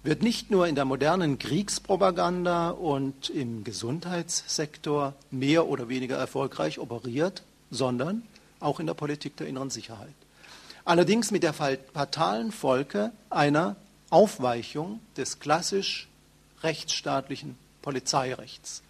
[0.02, 7.44] wird nicht nur in der modernen Kriegspropaganda und im Gesundheitssektor mehr oder weniger erfolgreich operiert,
[7.70, 8.22] sondern
[8.58, 10.16] auch in der Politik der inneren Sicherheit.
[10.84, 13.76] Allerdings mit der fatalen Folge einer
[14.10, 16.08] Aufweichung des klassisch
[16.64, 17.56] rechtsstaatlichen
[17.88, 18.82] Polizeirechts.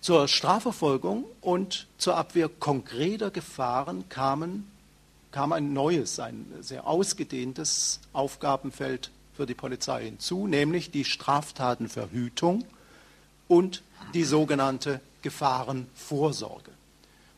[0.00, 4.68] Zur Strafverfolgung und zur Abwehr konkreter Gefahren kamen,
[5.30, 12.64] kam ein neues, ein sehr ausgedehntes Aufgabenfeld für die Polizei hinzu, nämlich die Straftatenverhütung
[13.46, 16.72] und die sogenannte Gefahrenvorsorge.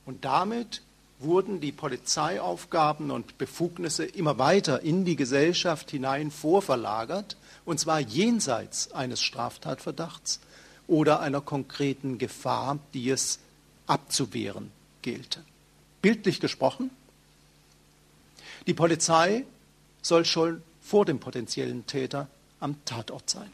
[0.06, 0.80] Und damit
[1.22, 8.92] wurden die Polizeiaufgaben und Befugnisse immer weiter in die Gesellschaft hinein vorverlagert, und zwar jenseits
[8.92, 10.40] eines Straftatverdachts
[10.86, 13.38] oder einer konkreten Gefahr, die es
[13.86, 14.70] abzuwehren
[15.02, 15.44] gelte.
[16.00, 16.90] Bildlich gesprochen,
[18.66, 19.44] die Polizei
[20.02, 22.28] soll schon vor dem potenziellen Täter
[22.60, 23.50] am Tatort sein.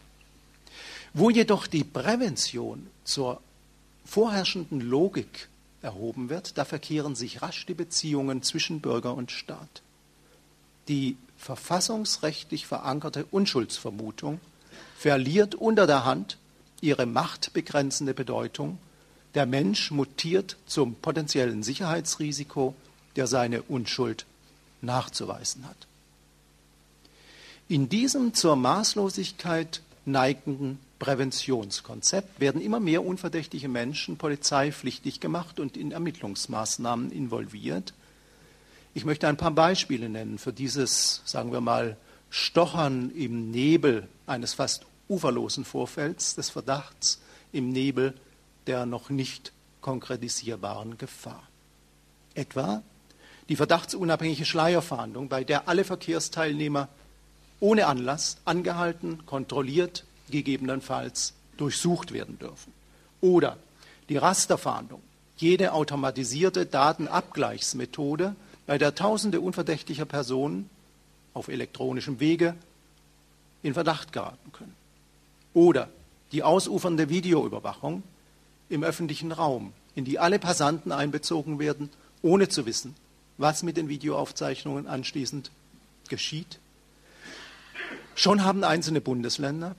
[1.15, 3.41] Wo jedoch die Prävention zur
[4.05, 5.49] vorherrschenden Logik
[5.83, 9.83] erhoben wird, da verkehren sich rasch die Beziehungen zwischen Bürger und Staat.
[10.89, 14.41] Die verfassungsrechtlich verankerte Unschuldsvermutung
[14.97, 16.39] verliert unter der Hand
[16.81, 18.79] ihre machtbegrenzende Bedeutung.
[19.35, 22.75] Der Mensch mutiert zum potenziellen Sicherheitsrisiko,
[23.17, 24.27] der seine Unschuld
[24.81, 25.77] nachzuweisen hat.
[27.69, 35.93] In diesem zur Maßlosigkeit neigenden Präventionskonzept werden immer mehr unverdächtige Menschen polizeipflichtig gemacht und in
[35.93, 37.95] Ermittlungsmaßnahmen involviert.
[38.95, 41.97] Ich möchte ein paar Beispiele nennen für dieses, sagen wir mal,
[42.31, 47.21] Stochern im Nebel eines fast uferlosen Vorfelds des Verdachts,
[47.53, 48.15] im Nebel
[48.67, 51.43] der noch nicht konkretisierbaren Gefahr.
[52.35, 52.83] Etwa
[53.49, 56.89] die verdachtsunabhängige Schleierfahndung, bei der alle Verkehrsteilnehmer
[57.61, 62.73] ohne Anlass angehalten, kontrolliert, gegebenenfalls durchsucht werden dürfen.
[63.21, 63.57] Oder
[64.09, 65.03] die Rasterfahndung,
[65.37, 68.35] jede automatisierte Datenabgleichsmethode,
[68.67, 70.69] bei der Tausende unverdächtiger Personen
[71.35, 72.55] auf elektronischem Wege
[73.63, 74.75] in Verdacht geraten können.
[75.55, 75.89] Oder
[76.33, 78.03] die ausufernde Videoüberwachung
[78.69, 81.91] im öffentlichen Raum, in die alle Passanten einbezogen werden,
[82.23, 82.95] ohne zu wissen,
[83.39, 85.51] was mit den Videoaufzeichnungen anschließend
[86.09, 86.59] geschieht.
[88.15, 89.77] Schon haben einzelne Bundesländer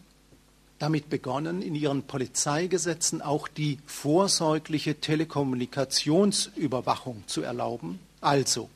[0.79, 7.99] damit begonnen, in ihren Polizeigesetzen auch die vorsorgliche Telekommunikationsüberwachung zu erlauben.
[8.21, 8.69] Also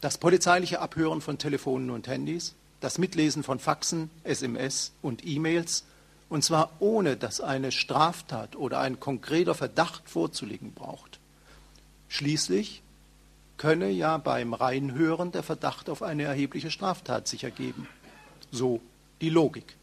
[0.00, 5.84] das polizeiliche Abhören von Telefonen und Handys, das Mitlesen von Faxen, SMS und E-Mails,
[6.28, 11.18] und zwar ohne dass eine Straftat oder ein konkreter Verdacht vorzulegen braucht.
[12.08, 12.82] Schließlich
[13.56, 17.88] könne ja beim Reinhören der Verdacht auf eine erhebliche Straftat sich ergeben.
[18.52, 18.80] So
[19.20, 19.77] die Logik.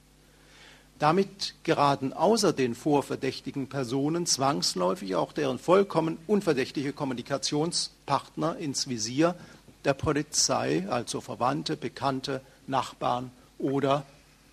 [1.00, 9.36] Damit geraten außer den vorverdächtigen Personen zwangsläufig auch deren vollkommen unverdächtige Kommunikationspartner ins Visier
[9.84, 14.06] der Polizei, also Verwandte, Bekannte, Nachbarn oder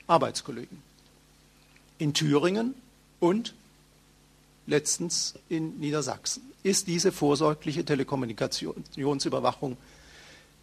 [0.09, 0.83] Arbeitskollegen.
[1.99, 2.75] In Thüringen
[3.21, 3.55] und
[4.67, 9.77] letztens in Niedersachsen ist diese vorsorgliche Telekommunikationsüberwachung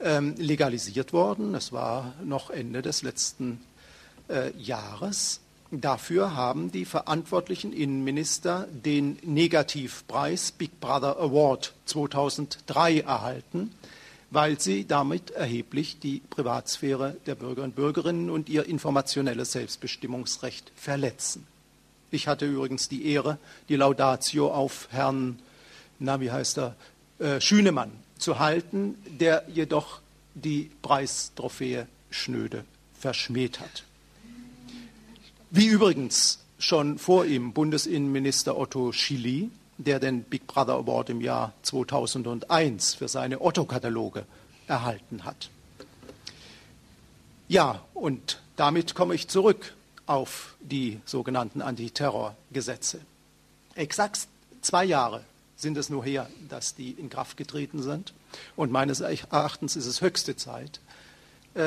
[0.01, 1.55] ähm, legalisiert worden.
[1.55, 3.61] Es war noch Ende des letzten
[4.29, 5.39] äh, Jahres.
[5.71, 13.71] Dafür haben die verantwortlichen Innenminister den Negativpreis Big Brother Award 2003 erhalten,
[14.31, 21.45] weil sie damit erheblich die Privatsphäre der Bürger und Bürgerinnen und ihr informationelles Selbstbestimmungsrecht verletzen.
[22.09, 23.37] Ich hatte übrigens die Ehre,
[23.69, 25.37] die Laudatio auf Herrn,
[25.99, 26.75] na wie heißt er,
[27.19, 30.01] äh, Schünemann zu halten, der jedoch
[30.33, 32.65] die Preistrophäe schnöde
[32.99, 33.83] verschmäht hat.
[35.51, 41.53] Wie übrigens schon vor ihm Bundesinnenminister Otto Schily, der den Big Brother Award im Jahr
[41.63, 44.25] 2001 für seine Otto-Kataloge
[44.67, 45.49] erhalten hat.
[47.47, 49.73] Ja, und damit komme ich zurück
[50.05, 53.01] auf die sogenannten Antiterrorgesetze.
[53.73, 54.27] Exakt
[54.61, 55.23] zwei Jahre
[55.55, 58.13] sind es nur her, dass die in Kraft getreten sind.
[58.55, 60.79] Und meines Erachtens ist es höchste Zeit,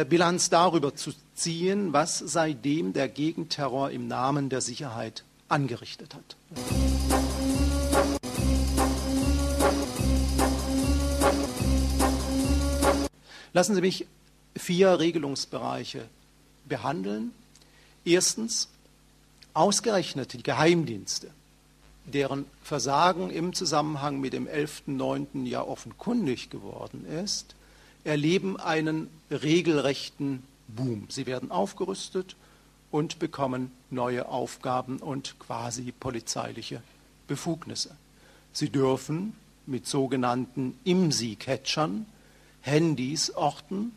[0.09, 6.37] Bilanz darüber zu ziehen, was seitdem der Gegenterror im Namen der Sicherheit angerichtet hat.
[13.53, 14.07] Lassen Sie mich
[14.57, 16.09] vier Regelungsbereiche
[16.65, 17.33] behandeln.
[18.05, 18.69] Erstens,
[19.53, 21.31] ausgerechnet die Geheimdienste,
[22.07, 25.47] deren Versagen im Zusammenhang mit dem 11.9.
[25.47, 27.55] ja offenkundig geworden ist,
[28.05, 31.07] erleben einen regelrechten Boom.
[31.09, 32.37] Sie werden aufgerüstet
[32.91, 36.83] und bekommen neue Aufgaben und quasi polizeiliche
[37.27, 37.97] Befugnisse.
[38.53, 39.35] Sie dürfen
[39.67, 42.07] mit sogenannten IMSI-Catchern
[42.61, 43.93] Handys orten,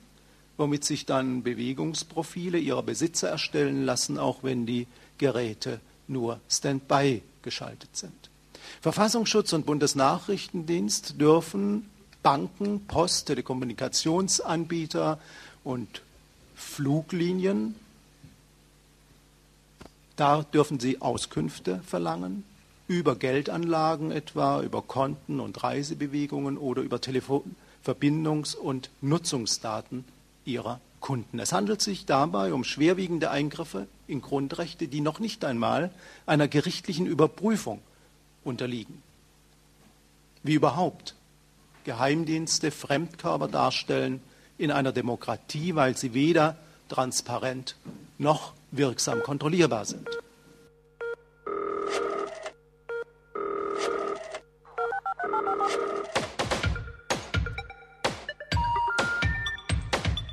[0.58, 4.88] womit sich dann Bewegungsprofile ihrer Besitzer erstellen lassen, auch wenn die
[5.18, 8.30] Geräte nur Standby geschaltet sind.
[8.82, 11.90] Verfassungsschutz und Bundesnachrichtendienst dürfen
[12.26, 15.20] Banken, Post, Telekommunikationsanbieter
[15.64, 16.02] und
[16.56, 17.76] Fluglinien.
[20.16, 22.44] Da dürfen Sie Auskünfte verlangen
[22.88, 27.56] über Geldanlagen etwa, über Konten und Reisebewegungen oder über Telefon
[27.86, 30.04] Verbindungs- und Nutzungsdaten
[30.46, 31.38] Ihrer Kunden.
[31.38, 35.92] Es handelt sich dabei um schwerwiegende Eingriffe in Grundrechte, die noch nicht einmal
[36.26, 37.82] einer gerichtlichen Überprüfung
[38.44, 39.04] unterliegen.
[40.42, 41.14] Wie überhaupt
[41.86, 44.22] Geheimdienste Fremdkörper darstellen
[44.58, 46.58] in einer Demokratie, weil sie weder
[46.90, 47.76] transparent
[48.18, 50.08] noch wirksam kontrollierbar sind.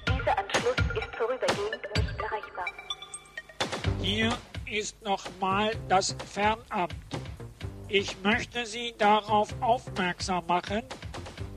[0.09, 2.67] Dieser Anschluss ist vorübergehend nicht erreichbar.
[4.01, 4.33] Hier
[4.71, 6.95] ist nochmal das Fernamt.
[7.89, 10.82] Ich möchte Sie darauf aufmerksam machen,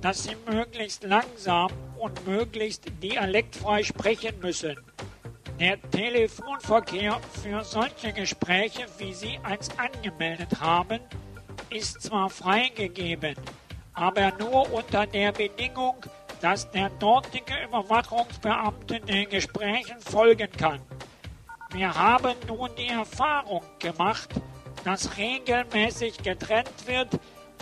[0.06, 4.76] dass sie möglichst langsam und möglichst dialektfrei sprechen müssen.
[5.60, 10.99] Der Telefonverkehr für solche Gespräche, wie Sie eins angemeldet haben,
[11.72, 13.34] ist zwar freigegeben,
[13.95, 15.95] aber nur unter der Bedingung,
[16.39, 20.82] dass der dortige Überwachungsbeamte den Gesprächen folgen kann.
[21.72, 24.30] Wir haben nun die Erfahrung gemacht,
[24.84, 27.10] dass regelmäßig getrennt wird,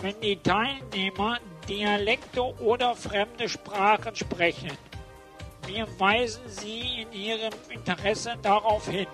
[0.01, 4.71] wenn die Teilnehmer Dialekte oder fremde Sprachen sprechen.
[5.65, 9.07] Wir weisen Sie in Ihrem Interesse darauf hin.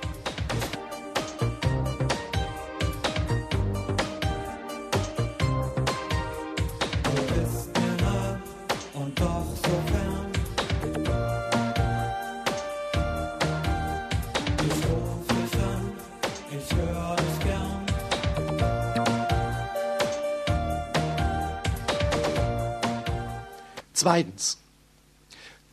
[24.00, 24.58] Zweitens.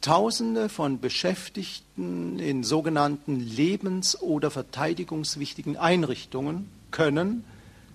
[0.01, 7.45] Tausende von Beschäftigten in sogenannten lebens- oder verteidigungswichtigen Einrichtungen können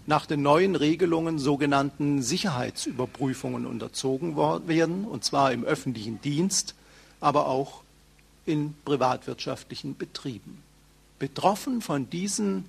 [0.06, 6.76] nach den neuen Regelungen sogenannten Sicherheitsüberprüfungen unterzogen werden, und zwar im öffentlichen Dienst
[7.20, 7.82] aber auch
[8.46, 10.64] in privatwirtschaftlichen Betrieben.
[11.20, 12.64] Betroffen von diesen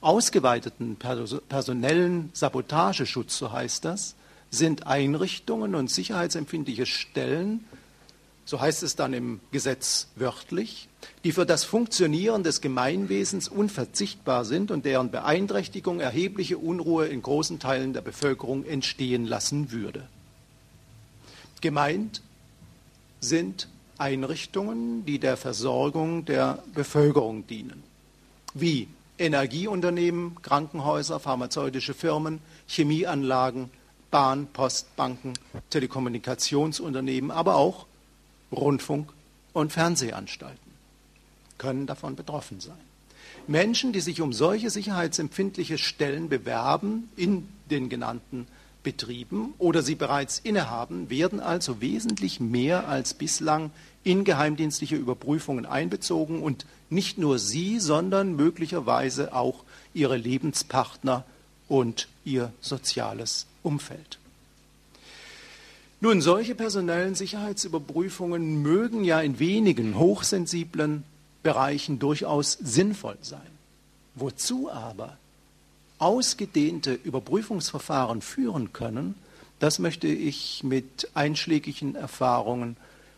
[0.00, 0.96] ausgeweiteten
[1.48, 4.14] personellen Sabotageschutz, so heißt das,
[4.54, 7.64] sind Einrichtungen und sicherheitsempfindliche Stellen,
[8.44, 10.88] so heißt es dann im Gesetz wörtlich,
[11.24, 17.58] die für das Funktionieren des Gemeinwesens unverzichtbar sind und deren Beeinträchtigung erhebliche Unruhe in großen
[17.58, 20.06] Teilen der Bevölkerung entstehen lassen würde.
[21.60, 22.20] Gemeint
[23.20, 27.82] sind Einrichtungen, die der Versorgung der Bevölkerung dienen,
[28.52, 33.70] wie Energieunternehmen, Krankenhäuser, pharmazeutische Firmen, Chemieanlagen,
[34.14, 35.34] Bahn, Post, Banken,
[35.70, 37.86] Telekommunikationsunternehmen, aber auch
[38.52, 39.12] Rundfunk-
[39.52, 40.70] und Fernsehanstalten
[41.58, 42.78] können davon betroffen sein.
[43.48, 48.46] Menschen, die sich um solche sicherheitsempfindliche Stellen bewerben in den genannten
[48.84, 53.72] Betrieben oder sie bereits innehaben, werden also wesentlich mehr als bislang
[54.04, 61.24] in geheimdienstliche Überprüfungen einbezogen und nicht nur sie, sondern möglicherweise auch ihre Lebenspartner
[61.66, 64.18] und ihr soziales Umfeld.
[66.00, 71.02] Nun, solche personellen Sicherheitsüberprüfungen mögen ja in wenigen hochsensiblen
[71.42, 73.40] Bereichen durchaus sinnvoll sein.
[74.14, 75.16] Wozu aber
[75.98, 79.14] ausgedehnte Überprüfungsverfahren führen können,
[79.60, 82.76] das möchte ich mit einschlägigen Erfahrungen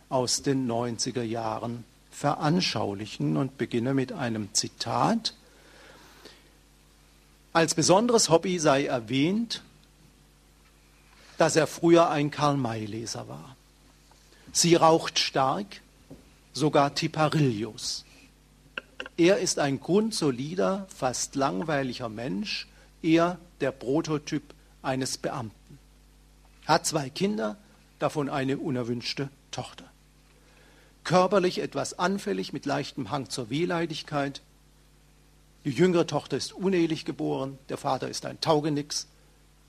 [0.09, 5.35] aus den 90er Jahren veranschaulichen und beginne mit einem Zitat.
[7.53, 9.63] Als besonderes Hobby sei erwähnt,
[11.39, 13.57] dass er früher ein Karl-May-Leser war.
[14.53, 15.83] Sie raucht stark,
[16.53, 18.05] sogar Tiparillos.
[19.17, 22.67] Er ist ein grundsolider, fast langweiliger Mensch,
[23.03, 24.43] eher der Prototyp
[24.83, 25.79] eines Beamten.
[26.67, 27.57] Hat zwei Kinder,
[27.99, 29.85] davon eine unerwünschte Tochter.
[31.05, 34.43] Körperlich etwas anfällig mit leichtem Hang zur Wehleidigkeit.
[35.65, 39.07] Die jüngere Tochter ist unehelich geboren, der Vater ist ein Taugenix,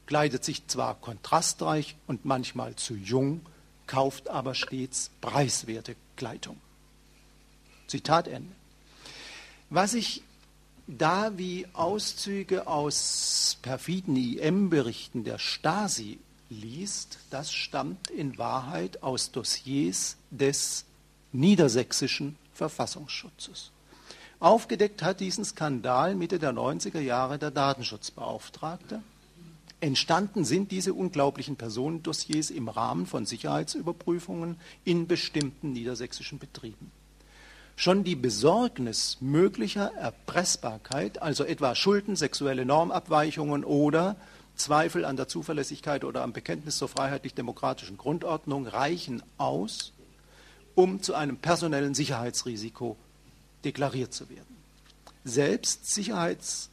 [0.07, 3.41] kleidet sich zwar kontrastreich und manchmal zu jung,
[3.85, 6.59] kauft aber stets preiswerte Kleidung.
[7.87, 8.51] Zitat Ende.
[9.69, 10.23] Was ich
[10.87, 20.15] da wie Auszüge aus perfiden IM-Berichten der Stasi liest, das stammt in Wahrheit aus Dossiers
[20.31, 20.85] des
[21.33, 23.71] niedersächsischen Verfassungsschutzes.
[24.39, 29.01] Aufgedeckt hat diesen Skandal Mitte der 90er Jahre der Datenschutzbeauftragte.
[29.79, 36.91] Entstanden sind diese unglaublichen Personendossiers im Rahmen von Sicherheitsüberprüfungen in bestimmten niedersächsischen Betrieben.
[37.75, 44.15] Schon die Besorgnis möglicher Erpressbarkeit, also etwa Schulden, sexuelle Normabweichungen oder
[44.55, 49.93] Zweifel an der Zuverlässigkeit oder am Bekenntnis zur freiheitlich-demokratischen Grundordnung reichen aus,
[50.73, 52.97] um zu einem personellen Sicherheitsrisiko
[53.63, 54.57] deklariert zu werden.
[55.23, 56.71] Selbst Sicherheits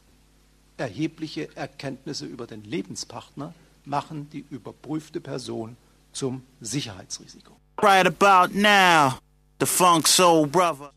[0.77, 3.53] erhebliche Erkenntnisse über den Lebenspartner
[3.85, 5.77] machen die überprüfte Person
[6.11, 7.55] zum Sicherheitsrisiko.
[7.81, 9.19] Right about now,
[9.59, 10.94] the Funk Soul Brother.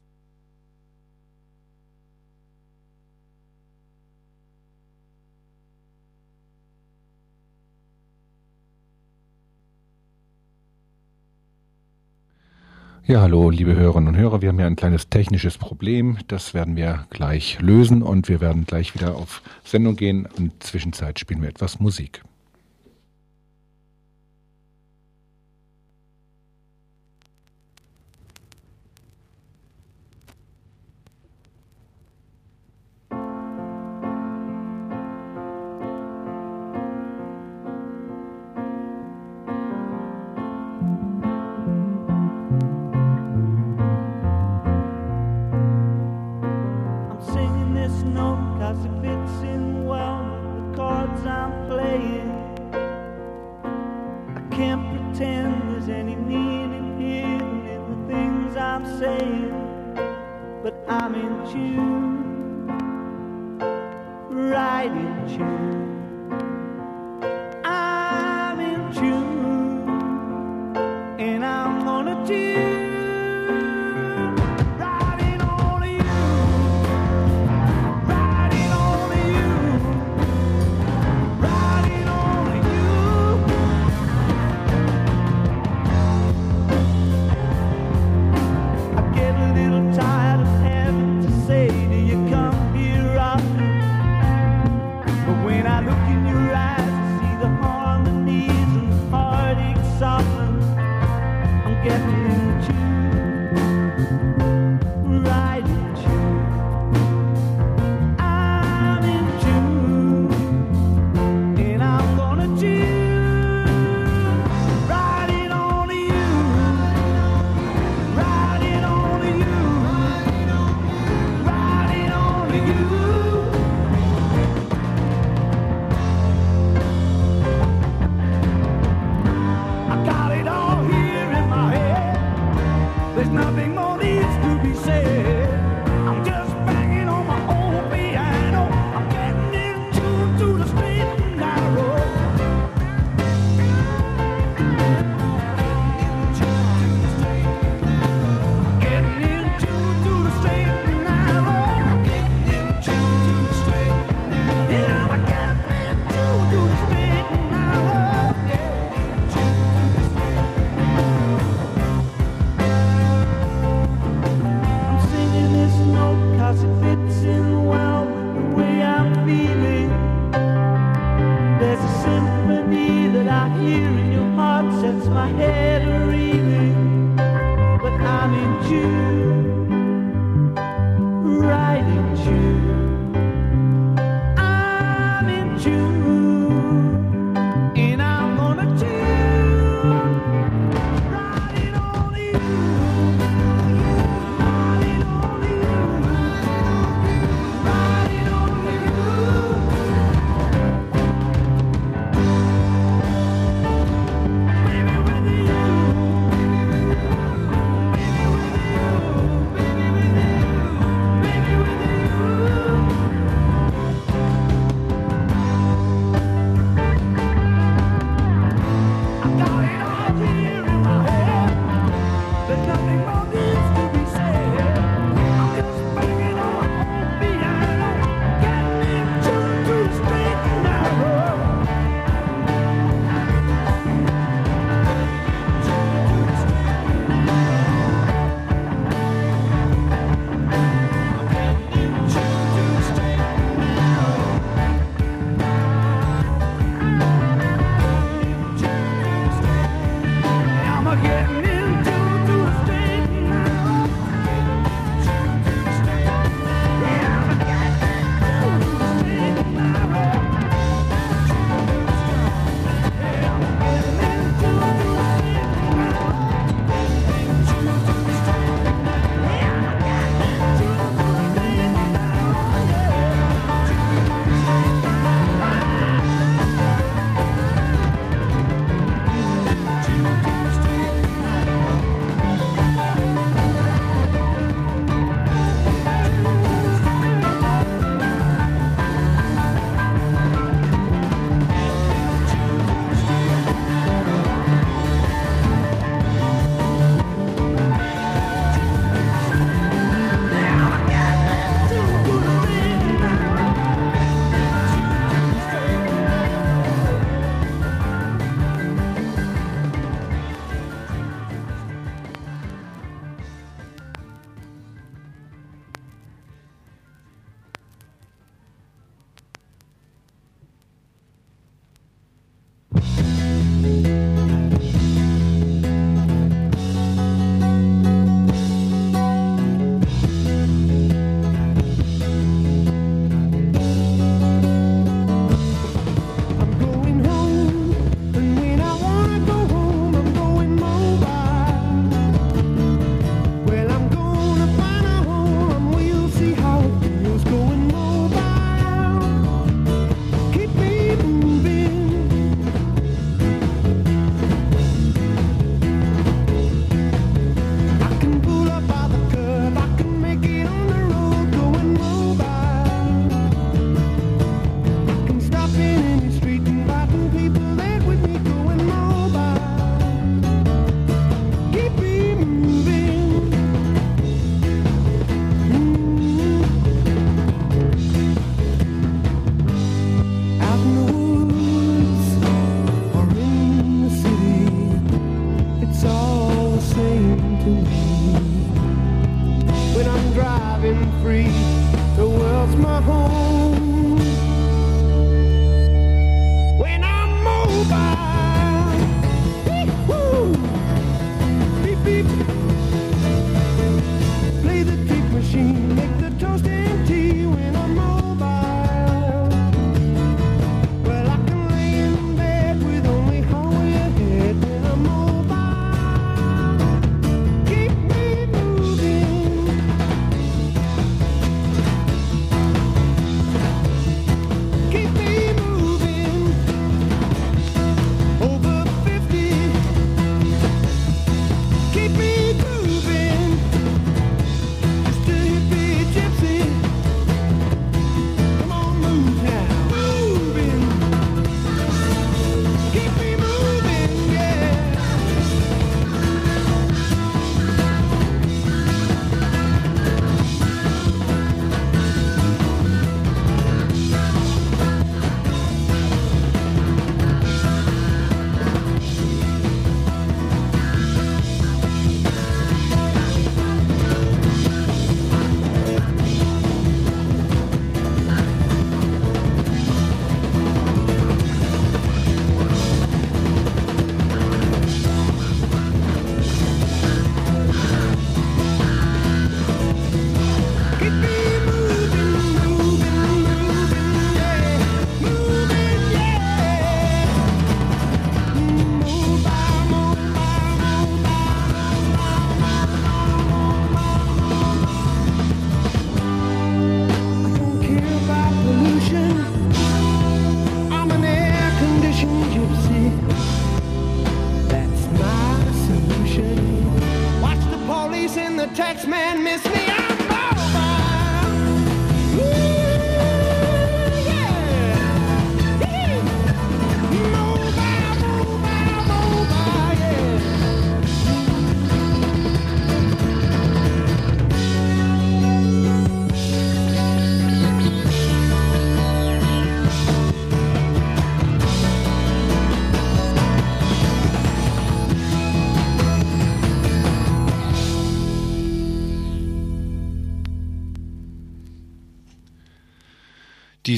[13.09, 14.43] Ja, hallo, liebe Hörerinnen und Hörer.
[14.43, 16.19] Wir haben hier ein kleines technisches Problem.
[16.29, 20.29] Das werden wir gleich lösen und wir werden gleich wieder auf Sendung gehen.
[20.37, 22.21] Und zwischenzeit spielen wir etwas Musik.
[61.19, 62.69] in tune,
[64.31, 65.78] right in tune.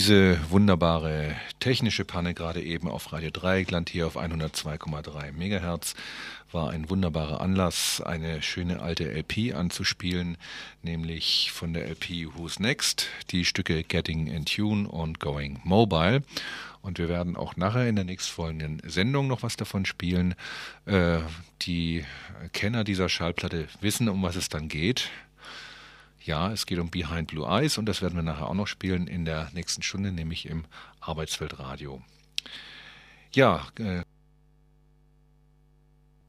[0.01, 5.94] Diese wunderbare technische Panne gerade eben auf Radio Dreieckland hier auf 102,3 Megahertz
[6.51, 10.38] war ein wunderbarer Anlass, eine schöne alte LP anzuspielen,
[10.82, 16.22] nämlich von der LP Who's Next, die Stücke Getting in Tune und Going Mobile.
[16.80, 20.34] Und wir werden auch nachher in der nächstfolgenden Sendung noch was davon spielen.
[20.86, 21.18] Äh,
[21.61, 22.07] die
[22.55, 25.11] Kenner dieser Schallplatte wissen, um was es dann geht.
[26.22, 29.06] Ja, es geht um Behind Blue Eyes und das werden wir nachher auch noch spielen
[29.06, 30.64] in der nächsten Stunde, nämlich im
[31.00, 32.02] Arbeitsfeldradio.
[33.32, 34.02] Ja, äh,